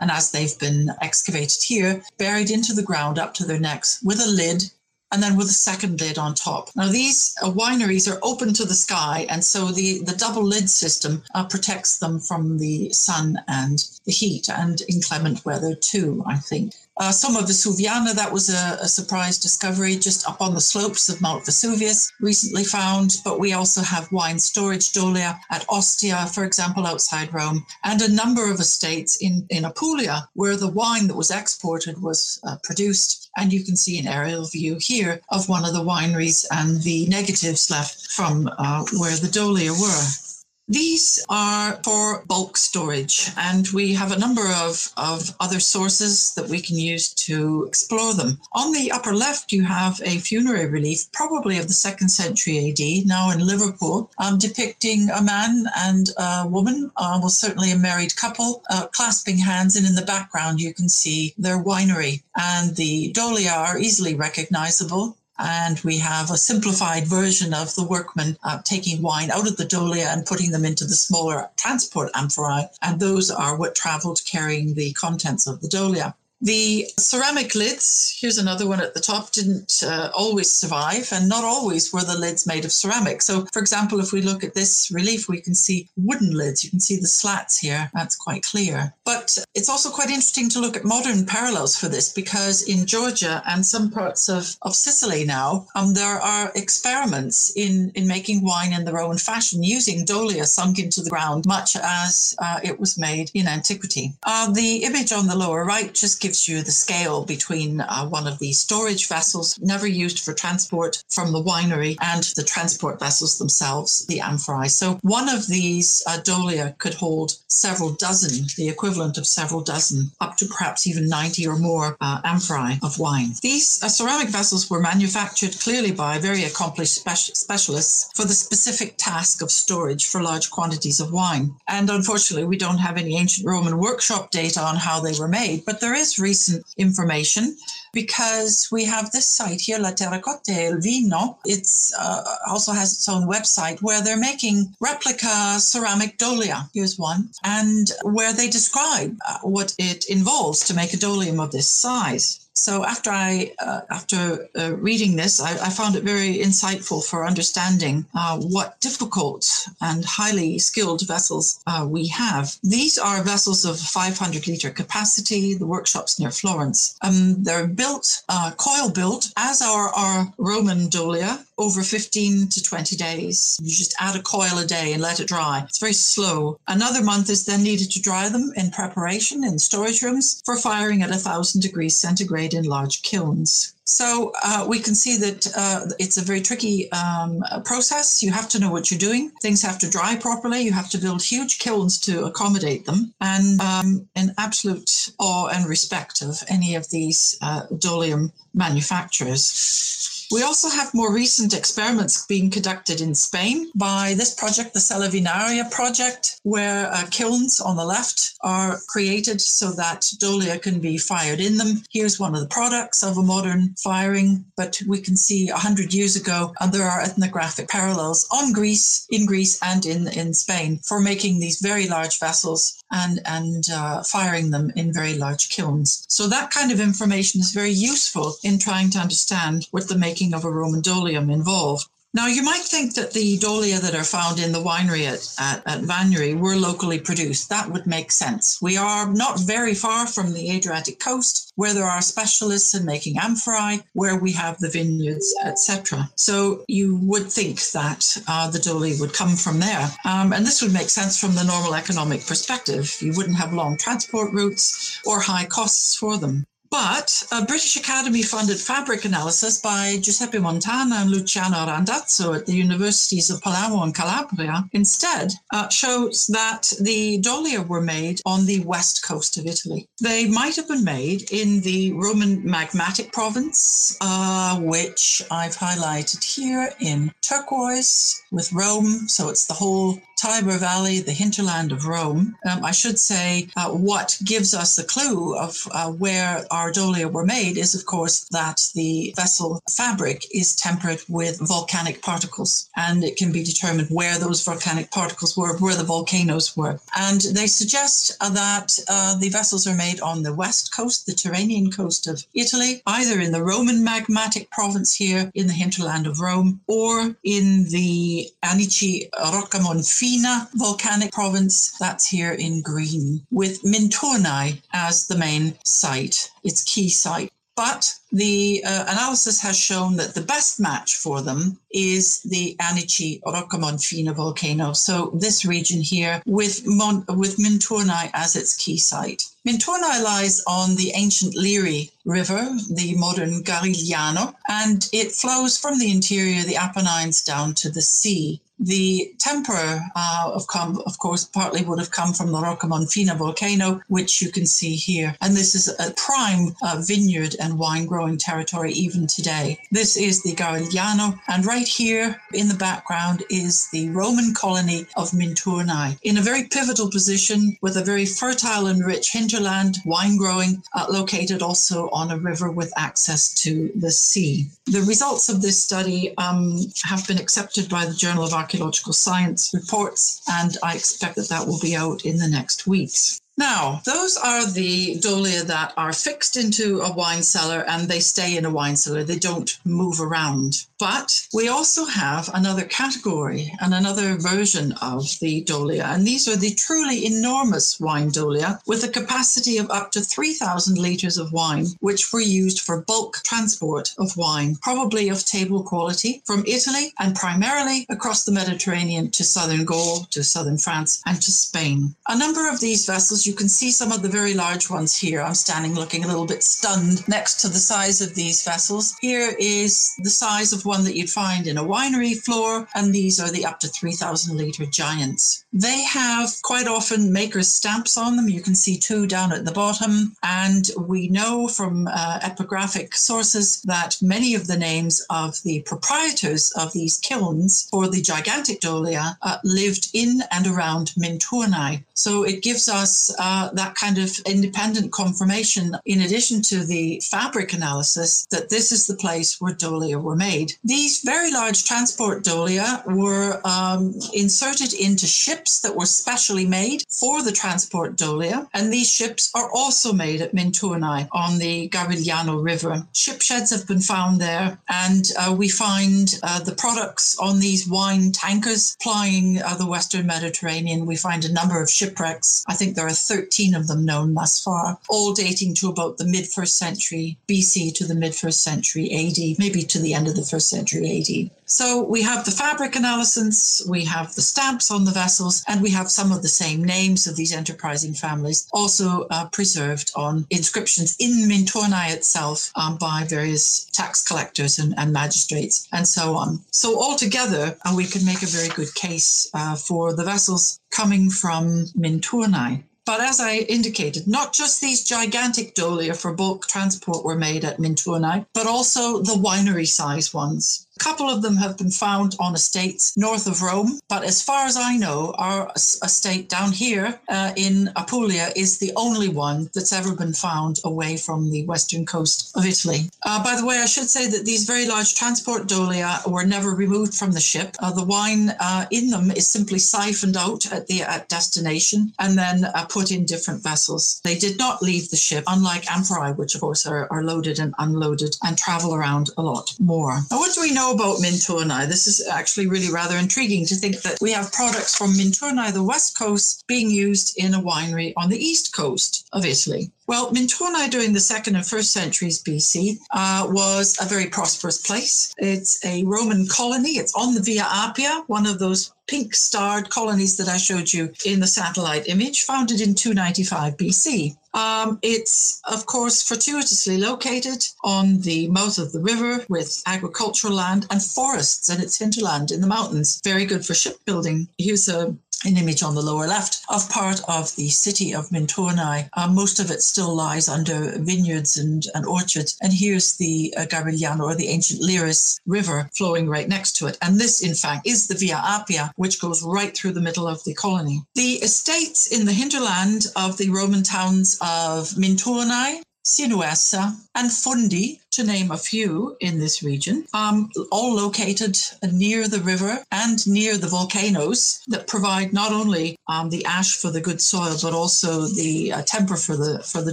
[0.00, 4.20] and as they've been excavated here, buried into the ground up to their necks with
[4.20, 4.70] a lid
[5.10, 6.70] and then with a second lid on top.
[6.76, 11.22] Now, these wineries are open to the sky, and so the, the double lid system
[11.34, 16.74] uh, protects them from the sun and the heat and inclement weather too, I think.
[17.00, 21.20] Uh, of Vesuviana, that was a, a, surprise discovery just up on the slopes of
[21.20, 23.18] Mount Vesuvius, recently found.
[23.24, 28.12] But we also have wine storage dolia at Ostia, for example, outside Rome, and a
[28.12, 33.30] number of estates in, in Apulia where the wine that was exported was uh, produced.
[33.36, 37.06] And you can see an aerial view here of one of the wineries and the
[37.06, 40.27] negatives left from uh, where the dolia were.
[40.70, 46.50] These are for bulk storage, and we have a number of, of other sources that
[46.50, 48.38] we can use to explore them.
[48.52, 53.06] On the upper left, you have a funerary relief, probably of the second century AD,
[53.06, 58.14] now in Liverpool, um, depicting a man and a woman, uh, well, certainly a married
[58.16, 62.22] couple, uh, clasping hands, and in the background, you can see their winery.
[62.36, 68.36] And the dolia are easily recognizable and we have a simplified version of the workmen
[68.42, 72.68] uh, taking wine out of the dolia and putting them into the smaller transport amphorae,
[72.82, 76.14] and those are what traveled carrying the contents of the dolia.
[76.40, 81.42] The ceramic lids, here's another one at the top, didn't uh, always survive, and not
[81.42, 83.22] always were the lids made of ceramic.
[83.22, 86.62] So, for example, if we look at this relief, we can see wooden lids.
[86.62, 87.90] You can see the slats here.
[87.92, 88.94] That's quite clear.
[89.04, 93.42] But it's also quite interesting to look at modern parallels for this because in Georgia
[93.48, 98.72] and some parts of, of Sicily now, um, there are experiments in, in making wine
[98.72, 102.96] in their own fashion using dolia sunk into the ground, much as uh, it was
[102.96, 104.12] made in antiquity.
[104.22, 108.06] Uh, the image on the lower right just gives gives you the scale between uh,
[108.06, 113.00] one of the storage vessels, never used for transport from the winery, and the transport
[113.00, 114.68] vessels themselves, the amphorae.
[114.68, 120.10] So one of these uh, dolia could hold several dozen, the equivalent of several dozen,
[120.20, 123.30] up to perhaps even 90 or more uh, amphorae of wine.
[123.40, 128.96] These uh, ceramic vessels were manufactured clearly by very accomplished speci- specialists for the specific
[128.98, 131.54] task of storage for large quantities of wine.
[131.66, 135.64] And unfortunately, we don't have any ancient Roman workshop data on how they were made,
[135.64, 137.56] but there is recent information
[137.92, 141.38] because we have this site here, La Terracotta El Vino.
[141.44, 141.66] It
[141.98, 146.68] uh, also has its own website where they're making replica ceramic dolia.
[146.74, 151.50] Here's one, and where they describe uh, what it involves to make a dolium of
[151.52, 152.47] this size.
[152.58, 157.26] So after I, uh, after uh, reading this, I, I, found it very insightful for
[157.26, 162.56] understanding uh, what difficult and highly skilled vessels uh, we have.
[162.62, 165.54] These are vessels of 500 liter capacity.
[165.54, 166.96] The workshops near Florence.
[167.02, 172.96] Um, they're built, uh, coil built, as are our Roman dolia, over 15 to 20
[172.96, 173.58] days.
[173.62, 175.64] You just add a coil a day and let it dry.
[175.68, 176.58] It's very slow.
[176.68, 181.02] Another month is then needed to dry them in preparation in storage rooms for firing
[181.02, 183.74] at 1000 degrees centigrade in large kilns.
[183.88, 188.22] So uh, we can see that uh, it's a very tricky um, process.
[188.22, 189.30] You have to know what you're doing.
[189.40, 190.60] Things have to dry properly.
[190.60, 193.14] You have to build huge kilns to accommodate them.
[193.22, 200.17] And um, in absolute awe and respect of any of these uh, dolium manufacturers.
[200.30, 205.70] We also have more recent experiments being conducted in Spain by this project, the Salavinaria
[205.70, 211.40] project, where uh, kilns on the left are created so that dolia can be fired
[211.40, 211.82] in them.
[211.90, 216.14] Here's one of the products of a modern firing, but we can see 100 years
[216.14, 221.00] ago, and there are ethnographic parallels on Greece, in Greece, and in, in Spain for
[221.00, 226.04] making these very large vessels and, and uh, firing them in very large kilns.
[226.08, 230.34] So that kind of information is very useful in trying to understand what the making
[230.34, 231.88] of a Roman dolium involved.
[232.14, 235.62] Now, you might think that the dolia that are found in the winery at, at,
[235.66, 237.50] at Vagnari were locally produced.
[237.50, 238.58] That would make sense.
[238.62, 243.18] We are not very far from the Adriatic coast, where there are specialists in making
[243.18, 246.10] amphorae, where we have the vineyards, etc.
[246.16, 249.90] So you would think that uh, the dolia would come from there.
[250.06, 252.96] Um, and this would make sense from the normal economic perspective.
[253.02, 256.46] You wouldn't have long transport routes or high costs for them.
[256.70, 262.54] But a British Academy funded fabric analysis by Giuseppe Montana and Luciano Randazzo at the
[262.54, 268.60] universities of Palermo and Calabria instead uh, shows that the dolia were made on the
[268.60, 269.88] west coast of Italy.
[270.00, 276.70] They might have been made in the Roman Magmatic province, uh, which I've highlighted here
[276.80, 279.08] in turquoise with Rome.
[279.08, 282.36] So it's the whole Tiber Valley, the hinterland of Rome.
[282.50, 287.10] Um, I should say uh, what gives us the clue of uh, where our dolia
[287.10, 293.04] were made is, of course, that the vessel fabric is tempered with volcanic particles, and
[293.04, 296.80] it can be determined where those volcanic particles were, where the volcanoes were.
[296.98, 301.12] And they suggest uh, that uh, the vessels are made on the west coast, the
[301.12, 306.18] Tyrrhenian coast of Italy, either in the Roman magmatic province here in the hinterland of
[306.20, 310.07] Rome, or in the Ernici Roccamonfina
[310.54, 317.32] volcanic province, that's here in green, with Minturnae as the main site, its key site.
[317.56, 323.20] But the uh, analysis has shown that the best match for them is the Ernici
[323.22, 324.72] Roccamonfina volcano.
[324.74, 329.24] So this region here with, Mon- with Minturnae as its key site.
[329.44, 335.90] Minturnae lies on the ancient Liri River, the modern Garigliano, and it flows from the
[335.90, 338.40] interior of the Apennines down to the sea.
[338.60, 343.80] The temper uh, of, com- of course, partly would have come from the Roccamonfina volcano,
[343.88, 345.16] which you can see here.
[345.20, 349.58] And this is a prime uh, vineyard and wine growing territory even today.
[349.70, 355.14] This is the Garigliano, and right here in the background is the Roman colony of
[355.14, 360.62] Minturnae, in a very pivotal position with a very fertile and rich hinterland, wine growing,
[360.74, 364.46] uh, located also on a river with access to the sea.
[364.70, 369.50] The results of this study um, have been accepted by the Journal of Archaeological Science
[369.54, 373.18] reports, and I expect that that will be out in the next weeks.
[373.38, 378.36] Now, those are the dolia that are fixed into a wine cellar and they stay
[378.36, 379.04] in a wine cellar.
[379.04, 380.66] They don't move around.
[380.78, 385.86] But we also have another category and another version of the dolia.
[385.92, 390.78] And these are the truly enormous wine dolia with a capacity of up to 3,000
[390.78, 396.22] litres of wine, which were used for bulk transport of wine, probably of table quality,
[396.24, 401.32] from Italy and primarily across the Mediterranean to southern Gaul, to southern France, and to
[401.32, 401.94] Spain.
[402.08, 405.22] A number of these vessels you can see some of the very large ones here.
[405.22, 408.94] I'm standing looking a little bit stunned next to the size of these vessels.
[409.00, 413.18] Here is the size of one that you'd find in a winery floor, and these
[413.18, 415.44] are the up to 3,000 litre giants.
[415.52, 418.28] They have quite often maker's stamps on them.
[418.28, 423.62] You can see two down at the bottom, and we know from uh, epigraphic sources
[423.62, 429.16] that many of the names of the proprietors of these kilns for the gigantic dolia
[429.22, 431.84] uh, lived in and around Minturnae.
[431.94, 437.52] So it gives us uh, that kind of independent confirmation, in addition to the fabric
[437.52, 440.52] analysis, that this is the place where dolia were made.
[440.64, 447.22] These very large transport dolia were um, inserted into ships that were specially made for
[447.22, 452.86] the transport dolia, and these ships are also made at Minturnae on the Garigliano River.
[452.92, 457.68] Ship sheds have been found there, and uh, we find uh, the products on these
[457.68, 460.86] wine tankers plying uh, the Western Mediterranean.
[460.86, 462.44] We find a number of shipwrecks.
[462.48, 466.04] I think there are 13 of them known thus far, all dating to about the
[466.04, 470.16] mid first century BC to the mid first century AD, maybe to the end of
[470.16, 471.30] the first century AD.
[471.46, 475.70] So we have the fabric analysis, we have the stamps on the vessels, and we
[475.70, 480.94] have some of the same names of these enterprising families also uh, preserved on inscriptions
[480.98, 486.40] in Minturnae itself um, by various tax collectors and, and, magistrates and so on.
[486.50, 491.10] So altogether, uh, we can make a very good case uh, for the vessels coming
[491.10, 492.64] from Minturnae.
[492.88, 497.58] But as I indicated, not just these gigantic dolia for bulk transport were made at
[497.58, 500.66] Minturnae, but also the winery size ones.
[500.78, 504.46] A couple of them have been found on estates north of Rome, but as far
[504.46, 509.72] as I know, our estate down here uh, in Apulia is the only one that's
[509.72, 512.88] ever been found away from the western coast of Italy.
[513.02, 516.50] Uh, by the way, I should say that these very large transport dolia were never
[516.54, 517.56] removed from the ship.
[517.58, 522.16] Uh, the wine uh, in them is simply siphoned out at the at destination and
[522.16, 524.00] then uh, put in different vessels.
[524.04, 527.52] They did not leave the ship, unlike amphorae, which of course are, are loaded and
[527.58, 529.98] unloaded and travel around a lot more.
[530.08, 530.67] Now, what do we know?
[530.72, 531.66] About Minturnae.
[531.66, 535.62] This is actually really rather intriguing to think that we have products from Minturnae, the
[535.62, 539.70] west coast, being used in a winery on the east coast of Italy.
[539.86, 545.14] Well, Minturnae during the second and first centuries BC uh, was a very prosperous place.
[545.16, 546.72] It's a Roman colony.
[546.72, 550.92] It's on the Via Appia, one of those pink starred colonies that I showed you
[551.04, 554.16] in the satellite image, founded in 295 BC.
[554.34, 560.66] Um, it's, of course, fortuitously located on the mouth of the river with agricultural land
[560.70, 563.00] and forests and its hinterland in the mountains.
[563.02, 564.28] Very good for shipbuilding.
[564.38, 568.88] Here's a an image on the lower left of part of the city of Minturnae.
[568.92, 572.36] Uh, most of it still lies under vineyards and, and orchards.
[572.40, 576.78] And here's the uh, Garigliano or the ancient Liris River flowing right next to it.
[576.82, 580.22] And this, in fact, is the Via Appia, which goes right through the middle of
[580.24, 580.82] the colony.
[580.94, 588.04] The estates in the hinterland of the Roman towns of Minturnae, Sinuessa, and Fundi to
[588.04, 591.36] name a few in this region, um, all located
[591.72, 596.70] near the river and near the volcanoes that provide not only um, the ash for
[596.70, 599.72] the good soil, but also the uh, temper for the for the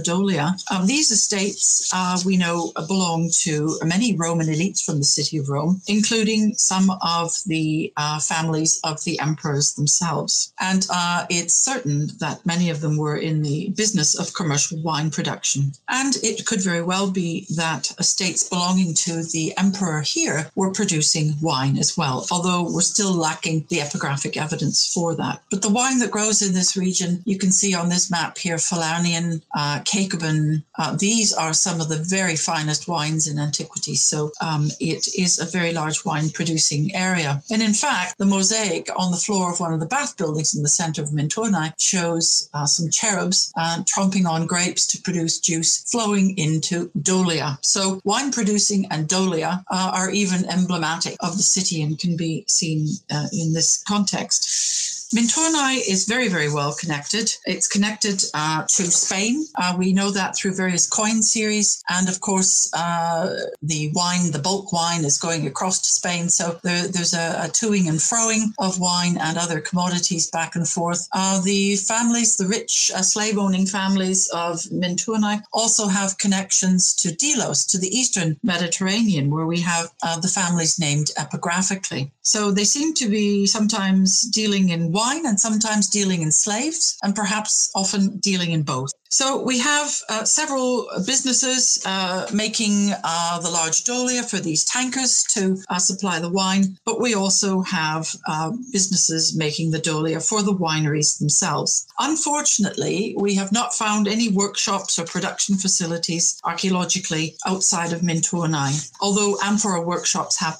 [0.00, 0.54] dolia.
[0.70, 5.48] Um, these estates, uh, we know, belong to many Roman elites from the city of
[5.48, 10.52] Rome, including some of the uh, families of the emperors themselves.
[10.60, 15.10] And uh, it's certain that many of them were in the business of commercial wine
[15.10, 15.72] production.
[15.88, 21.78] And it could very well that estates belonging to the emperor here were producing wine
[21.78, 25.42] as well, although we're still lacking the epigraphic evidence for that.
[25.50, 28.56] But the wine that grows in this region, you can see on this map here,
[28.56, 33.94] Falernian, uh, Caecuban, uh, these are some of the very finest wines in antiquity.
[33.94, 37.42] So um, it is a very large wine producing area.
[37.50, 40.62] And in fact, the mosaic on the floor of one of the bath buildings in
[40.62, 45.82] the center of Minturnae shows uh, some cherubs uh, tromping on grapes to produce juice
[45.90, 47.58] flowing into Dolia.
[47.62, 52.44] So wine producing and Dolia uh, are even emblematic of the city and can be
[52.48, 54.95] seen uh, in this context.
[55.14, 57.32] Minturnae is very, very well connected.
[57.44, 59.46] It's connected uh, to Spain.
[59.54, 61.82] Uh, we know that through various coin series.
[61.88, 66.28] And of course, uh, the wine, the bulk wine, is going across to Spain.
[66.28, 70.68] So there, there's a, a toing and froing of wine and other commodities back and
[70.68, 71.08] forth.
[71.12, 77.14] Uh, the families, the rich uh, slave owning families of Minturnae, also have connections to
[77.14, 82.10] Delos, to the eastern Mediterranean, where we have uh, the families named epigraphically.
[82.22, 87.14] So they seem to be sometimes dealing in wine and sometimes dealing in slaves, and
[87.14, 88.92] perhaps often dealing in both.
[89.08, 95.22] So we have uh, several businesses uh, making uh, the large dolia for these tankers
[95.34, 100.42] to uh, supply the wine, but we also have uh, businesses making the dolia for
[100.42, 101.86] the wineries themselves.
[101.98, 109.38] Unfortunately, we have not found any workshops or production facilities archaeologically outside of Minturnae, although
[109.42, 110.58] amphora workshops have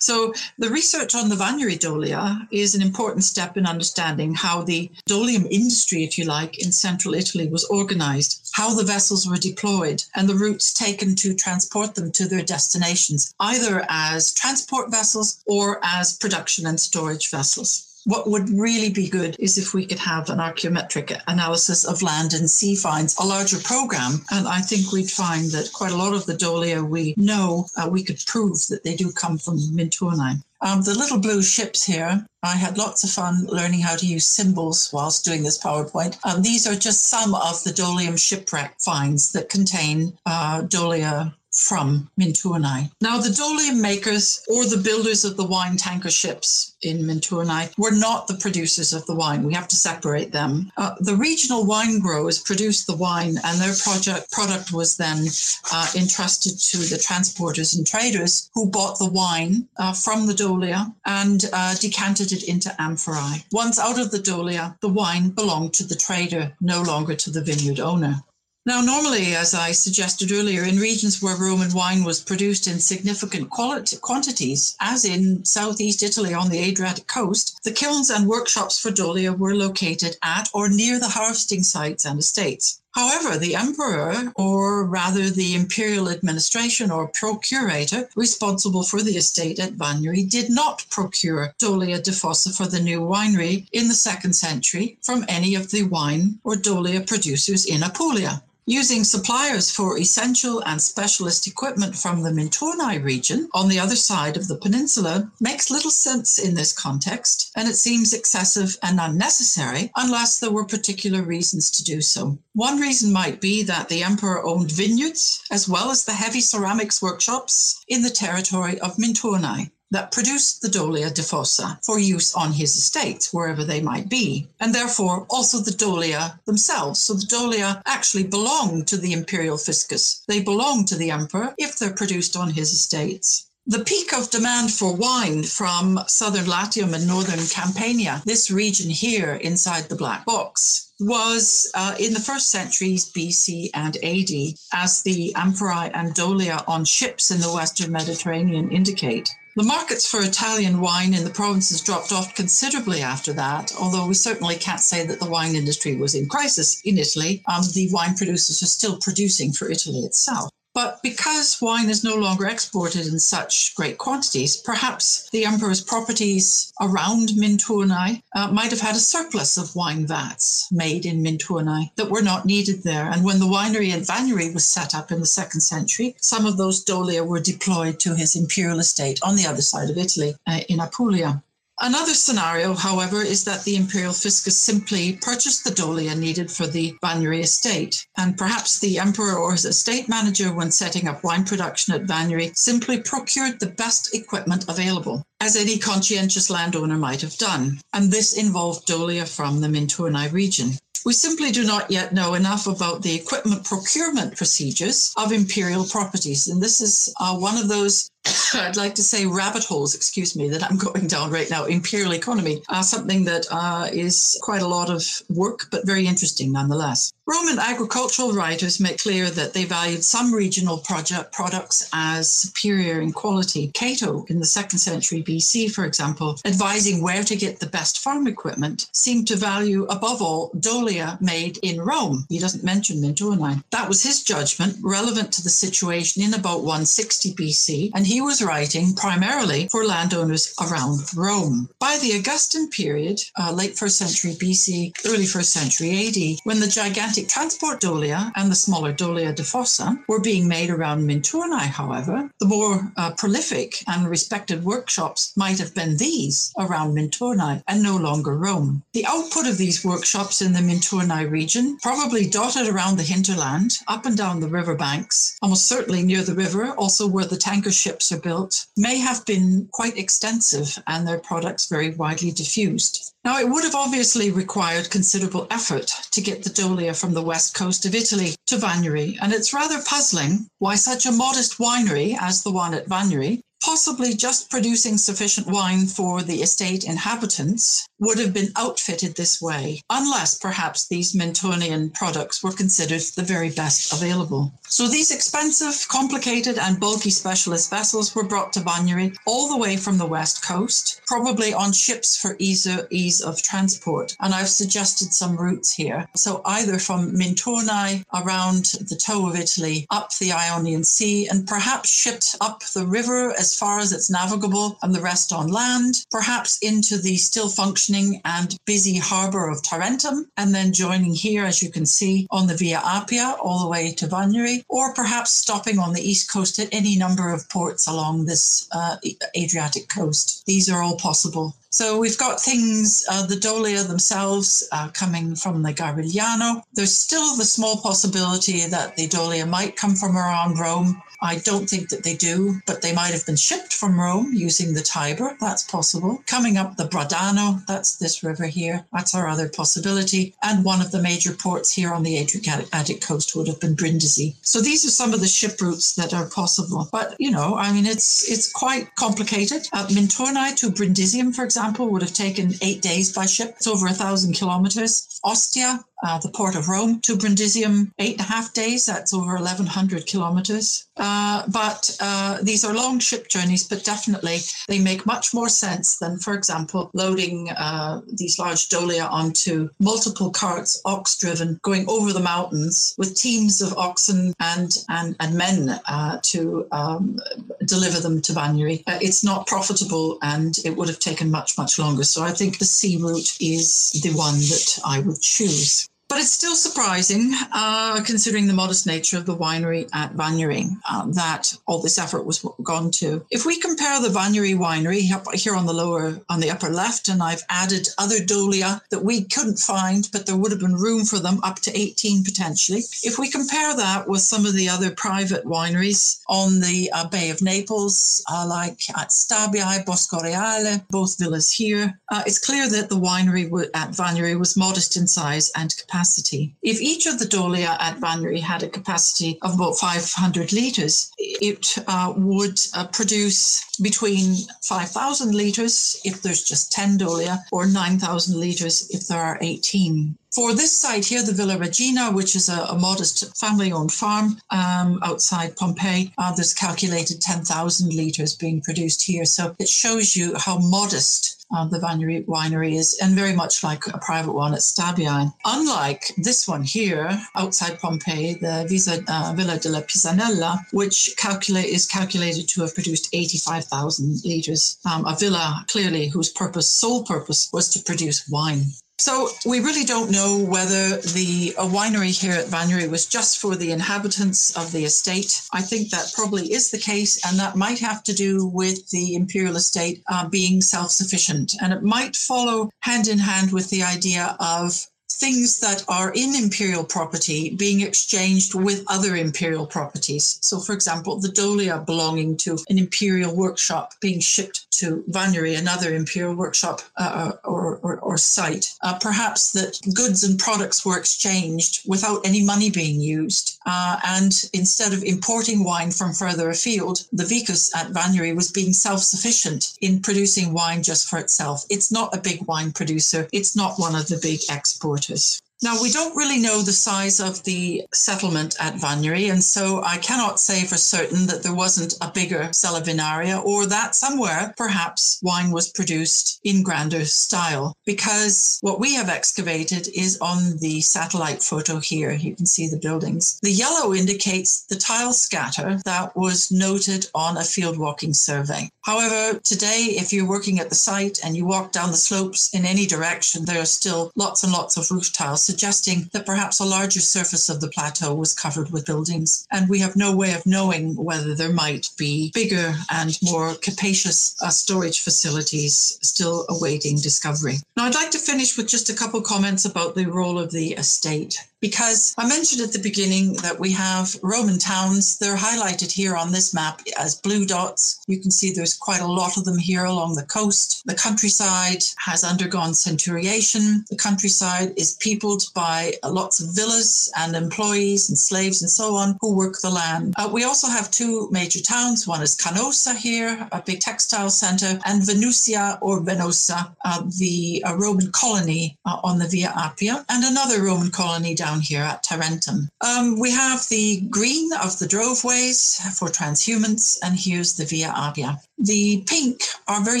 [0.00, 4.90] so the research on the Vagnari Dolia is an important step in understanding how the
[5.08, 10.02] dolium industry, if you like, in central Italy was organized, how the vessels were deployed,
[10.14, 15.80] and the routes taken to transport them to their destinations, either as transport vessels or
[15.82, 17.89] as production and storage vessels.
[18.04, 22.32] What would really be good is if we could have an archaeometric analysis of land
[22.32, 24.24] and sea finds, a larger program.
[24.30, 27.88] And I think we'd find that quite a lot of the dolia we know, uh,
[27.90, 30.42] we could prove that they do come from Minturnae.
[30.62, 34.26] Um, the little blue ships here, I had lots of fun learning how to use
[34.26, 36.18] symbols whilst doing this PowerPoint.
[36.24, 42.10] Um, these are just some of the Dolium shipwreck finds that contain uh, Dolia from
[42.18, 42.90] Minturnae.
[43.00, 47.90] Now, the dolium makers or the builders of the wine tanker ships in Minturnae were
[47.90, 49.44] not the producers of the wine.
[49.44, 50.72] We have to separate them.
[50.76, 55.26] Uh, the regional wine growers produced the wine, and their project product was then
[55.72, 60.92] uh, entrusted to the transporters and traders who bought the wine uh, from the dolia
[61.04, 63.44] and uh, decanted it into amphorae.
[63.52, 67.42] Once out of the dolia, the wine belonged to the trader, no longer to the
[67.42, 68.22] vineyard owner.
[68.70, 73.50] Now, normally, as I suggested earlier, in regions where Roman wine was produced in significant
[73.50, 78.92] quality, quantities, as in southeast Italy on the Adriatic coast, the kilns and workshops for
[78.92, 82.80] Dolia were located at or near the harvesting sites and estates.
[82.92, 89.72] However, the emperor, or rather the imperial administration or procurator responsible for the estate at
[89.72, 95.24] Vagnari, did not procure Dolia defossa for the new winery in the second century from
[95.26, 98.44] any of the wine or Dolia producers in Apulia.
[98.66, 104.36] Using suppliers for essential and specialist equipment from the Minturnae region on the other side
[104.36, 109.90] of the peninsula makes little sense in this context, and it seems excessive and unnecessary
[109.96, 112.38] unless there were particular reasons to do so.
[112.52, 117.00] One reason might be that the emperor owned vineyards as well as the heavy ceramics
[117.00, 122.76] workshops in the territory of Minturnae that produced the Dolia defossa for use on his
[122.76, 127.00] estates, wherever they might be, and therefore also the Dolia themselves.
[127.00, 130.22] So the Dolia actually belong to the imperial fiscus.
[130.28, 133.50] They belong to the emperor if they're produced on his estates.
[133.66, 139.34] The peak of demand for wine from southern Latium and northern Campania, this region here
[139.34, 145.32] inside the black box, was uh, in the first centuries BC and AD, as the
[145.36, 149.30] amphorae and dolia on ships in the western Mediterranean indicate.
[149.60, 154.14] The markets for Italian wine in the provinces dropped off considerably after that, although we
[154.14, 157.42] certainly can't say that the wine industry was in crisis in Italy.
[157.46, 160.48] Um, the wine producers are still producing for Italy itself.
[160.82, 166.72] But because wine is no longer exported in such great quantities, perhaps the emperor's properties
[166.80, 172.08] around Minturnae uh, might have had a surplus of wine vats made in Minturnae that
[172.08, 173.10] were not needed there.
[173.10, 176.56] And when the winery at Vagnari was set up in the second century, some of
[176.56, 180.60] those dolia were deployed to his imperial estate on the other side of Italy uh,
[180.70, 181.42] in Apulia.
[181.82, 186.94] Another scenario, however, is that the imperial fiscus simply purchased the dolia needed for the
[187.02, 191.94] Vagnari estate, and perhaps the emperor or his estate manager, when setting up wine production
[191.94, 197.80] at Vagnari, simply procured the best equipment available, as any conscientious landowner might have done,
[197.94, 200.72] and this involved dolia from the Minturnae region.
[201.06, 206.46] We simply do not yet know enough about the equipment procurement procedures of imperial properties.
[206.46, 208.09] And this is uh, one of those
[208.54, 211.64] I'd like to say rabbit holes, excuse me, that I'm going down right now.
[211.64, 216.52] Imperial economy, uh, something that uh, is quite a lot of work, but very interesting
[216.52, 217.12] nonetheless.
[217.30, 223.12] Roman agricultural writers make clear that they valued some regional project products as superior in
[223.12, 223.68] quality.
[223.68, 228.26] Cato, in the second century BC, for example, advising where to get the best farm
[228.26, 232.26] equipment, seemed to value above all dolia made in Rome.
[232.28, 233.62] He doesn't mention Minturnae.
[233.70, 238.42] That was his judgment, relevant to the situation in about 160 BC, and he was
[238.42, 241.68] writing primarily for landowners around Rome.
[241.78, 246.66] By the Augustan period, uh, late first century BC, early first century AD, when the
[246.66, 252.46] gigantic transport dolia and the smaller dolia defossa were being made around Minturnae, however, the
[252.46, 258.36] more uh, prolific and respected workshops might have been these around Minturnae and no longer
[258.36, 258.82] Rome.
[258.92, 264.04] The output of these workshops in the Minturnae region, probably dotted around the hinterland, up
[264.04, 267.99] and down the river banks, almost certainly near the river, also where the tanker ships
[268.00, 273.12] ships are built may have been quite extensive and their products very widely diffused.
[273.24, 277.54] Now, it would have obviously required considerable effort to get the Dolia from the west
[277.54, 282.42] coast of Italy to Vagnari, and it's rather puzzling why such a modest winery as
[282.42, 288.32] the one at Vagnari possibly just producing sufficient wine for the estate inhabitants, would have
[288.32, 294.50] been outfitted this way, unless perhaps these Mentonian products were considered the very best available.
[294.68, 299.76] So these expensive, complicated, and bulky specialist vessels were brought to Vagnari all the way
[299.76, 304.16] from the west coast, probably on ships for ease, of transport.
[304.20, 306.06] And I've suggested some routes here.
[306.16, 311.90] So either from Minturnae around the toe of Italy, up the Ionian Sea, and perhaps
[311.90, 316.58] shipped up the river as far as it's navigable and the rest on land, perhaps
[316.62, 321.70] into the still functioning and busy harbour of Tarentum, and then joining here, as you
[321.70, 325.92] can see, on the Via Appia all the way to Vagnari, or perhaps stopping on
[325.92, 328.96] the east coast at any number of ports along this uh,
[329.36, 330.44] Adriatic coast.
[330.46, 331.54] These are all possible.
[331.72, 336.62] So we've got things, uh, the Dolia themselves uh, coming from the Garigliano.
[336.72, 341.00] There's still the small possibility that the Dolia might come from around Rome.
[341.22, 344.74] I don't think that they do, but they might have been shipped from Rome using
[344.74, 345.36] the Tiber.
[345.40, 346.22] That's possible.
[346.26, 348.86] Coming up the Bradano, that's this river here.
[348.92, 350.34] That's our other possibility.
[350.42, 354.36] And one of the major ports here on the Adriatic coast would have been Brindisi.
[354.42, 356.88] So these are some of the ship routes that are possible.
[356.90, 359.68] But, you know, I mean, it's it's quite complicated.
[359.72, 363.54] Uh, Minturnae to Brundisium, for example, would have taken eight days by ship.
[363.56, 365.20] It's over a thousand kilometers.
[365.24, 368.86] Ostia uh, the port of Rome, to Brundisium, eight and a half days.
[368.86, 370.86] That's over 1,100 kilometers.
[370.96, 374.38] Uh, but uh, these are long ship journeys, but definitely
[374.68, 380.30] they make much more sense than, for example, loading uh, these large dolia onto multiple
[380.30, 385.80] carts, ox driven, going over the mountains with teams of oxen and, and, and men
[385.86, 387.18] uh, to um,
[387.66, 388.82] deliver them to Vagnari.
[388.86, 392.04] Uh, it's not profitable and it would have taken much, much longer.
[392.04, 395.89] So I think the sea route is the one that I would choose.
[396.10, 401.06] But it's still surprising, uh, considering the modest nature of the winery at Vagnari, uh,
[401.12, 403.24] that all this effort was gone to.
[403.30, 405.02] If we compare the Vagnari winery
[405.38, 409.22] here on the lower, on the upper left, and I've added other dolia that we
[409.22, 412.82] couldn't find, but there would have been room for them up to 18 potentially.
[413.04, 417.30] If we compare that with some of the other private wineries on the uh, Bay
[417.30, 422.88] of Naples, uh, like at Stabia, Bosco Reale, both villas here, uh, it's clear that
[422.88, 423.44] the winery
[423.74, 426.54] at Vagnari was modest in size and capacity capacity.
[426.62, 431.76] If each of the dolia at Vagnari had a capacity of about 500 litres, it
[431.86, 438.88] uh, would uh, produce between 5,000 litres if there's just 10 dolia or 9,000 litres
[438.90, 440.16] if there are 18.
[440.34, 444.38] For this site here, the Villa Regina, which is a, a modest family owned farm
[444.50, 449.24] um, outside Pompeii, uh, there's calculated 10,000 litres being produced here.
[449.24, 453.86] So it shows you how modest uh, the winery, winery is, and very much like
[453.88, 455.32] a private one at Stabian.
[455.44, 461.86] Unlike this one here outside Pompeii, the Visa, uh, Villa della Pisanella, which calculate is
[461.86, 467.68] calculated to have produced 85,000 litres, um, a villa clearly whose purpose, sole purpose, was
[467.70, 468.66] to produce wine.
[469.00, 473.72] So we really don't know whether the winery here at Vagnari was just for the
[473.72, 475.40] inhabitants of the estate.
[475.54, 479.14] I think that probably is the case, and that might have to do with the
[479.14, 484.36] imperial estate uh, being self-sufficient, and it might follow hand in hand with the idea
[484.38, 490.38] of things that are in imperial property being exchanged with other imperial properties.
[490.40, 495.94] So, for example, the dolia belonging to an imperial workshop being shipped to Vagnari, another
[495.94, 498.74] imperial workshop uh, or, or, or, site.
[498.82, 503.58] Uh, perhaps that goods and products were exchanged without any money being used.
[503.66, 508.72] Uh, and instead of importing wine from further afield, the Vicus at Vagnari was being
[508.72, 511.64] self sufficient in producing wine just for itself.
[511.68, 515.40] It's not a big wine producer, it's not one of the big exporters daughters.
[515.62, 519.98] Now, we don't really know the size of the settlement at Vagnari, and so I
[519.98, 525.20] cannot say for certain that there wasn't a bigger Cella Vinaria or that somewhere perhaps
[525.22, 527.74] wine was produced in grander style.
[527.84, 532.12] Because what we have excavated is on the satellite photo here.
[532.12, 533.38] You can see the buildings.
[533.42, 538.70] The yellow indicates the tile scatter that was noted on a field walking survey.
[538.82, 542.64] However, today, if you're working at the site and you walk down the slopes in
[542.64, 546.64] any direction, there are still lots and lots of roof tiles, suggesting that perhaps a
[546.64, 549.46] larger surface of the plateau was covered with buildings.
[549.50, 554.36] And we have no way of knowing whether there might be bigger and more capacious
[554.40, 557.56] uh, storage facilities still awaiting discovery.
[557.76, 560.74] Now, I'd like to finish with just a couple comments about the role of the
[560.74, 561.34] estate.
[561.60, 565.18] Because I mentioned at the beginning that we have Roman towns.
[565.18, 568.00] They're highlighted here on this map as blue dots.
[568.08, 570.82] You can see there's quite a lot of them here along the coast.
[570.86, 573.84] The countryside has undergone centuriation.
[573.90, 579.18] The countryside is peopled by lots of villas and employees and slaves and so on
[579.20, 580.14] who work the land.
[580.16, 582.06] Uh, we also have two major towns.
[582.06, 587.76] One is Canosa here, a big textile center, and Venusia or Venosa, uh, the uh,
[587.76, 592.68] Roman colony uh, on the Via Appia, and another Roman colony down here at Tarentum.
[592.80, 598.38] Um, we have the green of the droveways for transhumance, and here's the Via Appia.
[598.62, 600.00] The pink are very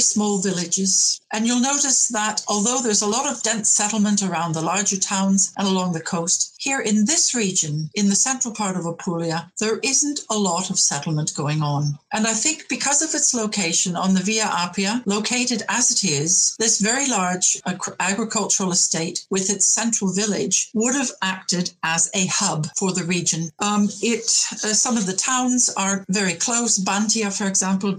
[0.00, 1.20] small villages.
[1.32, 5.52] And you'll notice that although there's a lot of dense settlement around the larger towns
[5.56, 9.78] and along the coast, here in this region, in the central part of Apulia, there
[9.78, 11.98] isn't a lot of settlement going on.
[12.12, 16.56] And I think because of its location on the Via Appia, located as it is,
[16.58, 17.62] this very large
[18.00, 23.50] agricultural estate with its central village would have acted as a hub for the region.
[23.60, 26.78] Um, it, uh, some of the towns are very close.
[26.78, 27.94] Bantia, for example,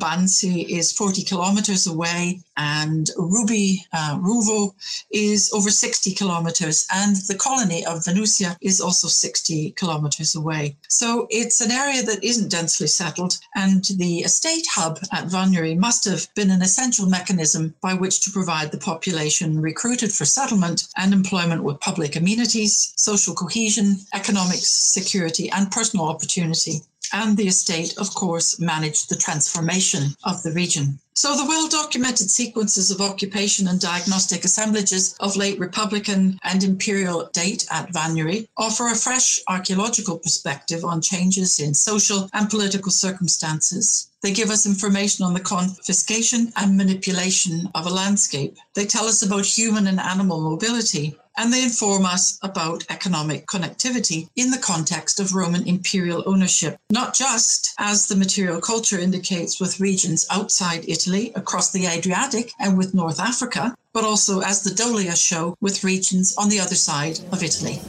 [0.52, 4.74] Is 40 kilometers away, and Rubi, uh, Ruvo
[5.12, 10.76] is over 60 kilometers, and the colony of Venusia is also 60 kilometers away.
[10.89, 16.06] So it's an area that isn't densely settled, and the estate hub at Vagnari must
[16.06, 21.14] have been an essential mechanism by which to provide the population recruited for settlement and
[21.14, 26.82] employment with public amenities, social cohesion, economic security, and personal opportunity
[27.14, 30.99] and the estate, of course, managed the transformation of the region.
[31.14, 37.30] So, the well documented sequences of occupation and diagnostic assemblages of late Republican and imperial
[37.34, 44.07] date at Vagnari offer a fresh archaeological perspective on changes in social and political circumstances.
[44.22, 48.57] They give us information on the confiscation and manipulation of a landscape.
[48.74, 54.30] They tell us about human and animal mobility and they inform us about economic connectivity
[54.36, 59.80] in the context of Roman imperial ownership, not just as the material culture indicates with
[59.80, 65.16] regions outside Italy, across the Adriatic, and with North Africa, but also as the Dolia
[65.16, 67.82] show with regions on the other side of Italy.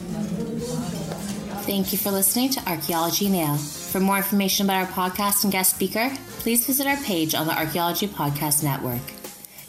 [1.65, 3.55] Thank you for listening to Archaeology Now.
[3.55, 7.57] For more information about our podcast and guest speaker, please visit our page on the
[7.57, 9.22] Archaeology Podcast Network.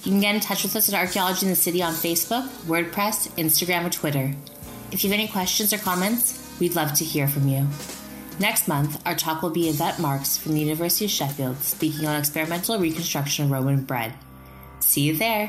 [0.04, 3.30] You can get in touch with us at Archaeology in the City on Facebook, WordPress,
[3.38, 4.34] Instagram, or Twitter.
[4.92, 7.66] If you have any questions or comments, we'd love to hear from you.
[8.38, 12.18] Next month, our talk will be Yvette Marks from the University of Sheffield speaking on
[12.18, 14.12] experimental reconstruction of Roman bread.
[14.80, 15.48] See you there.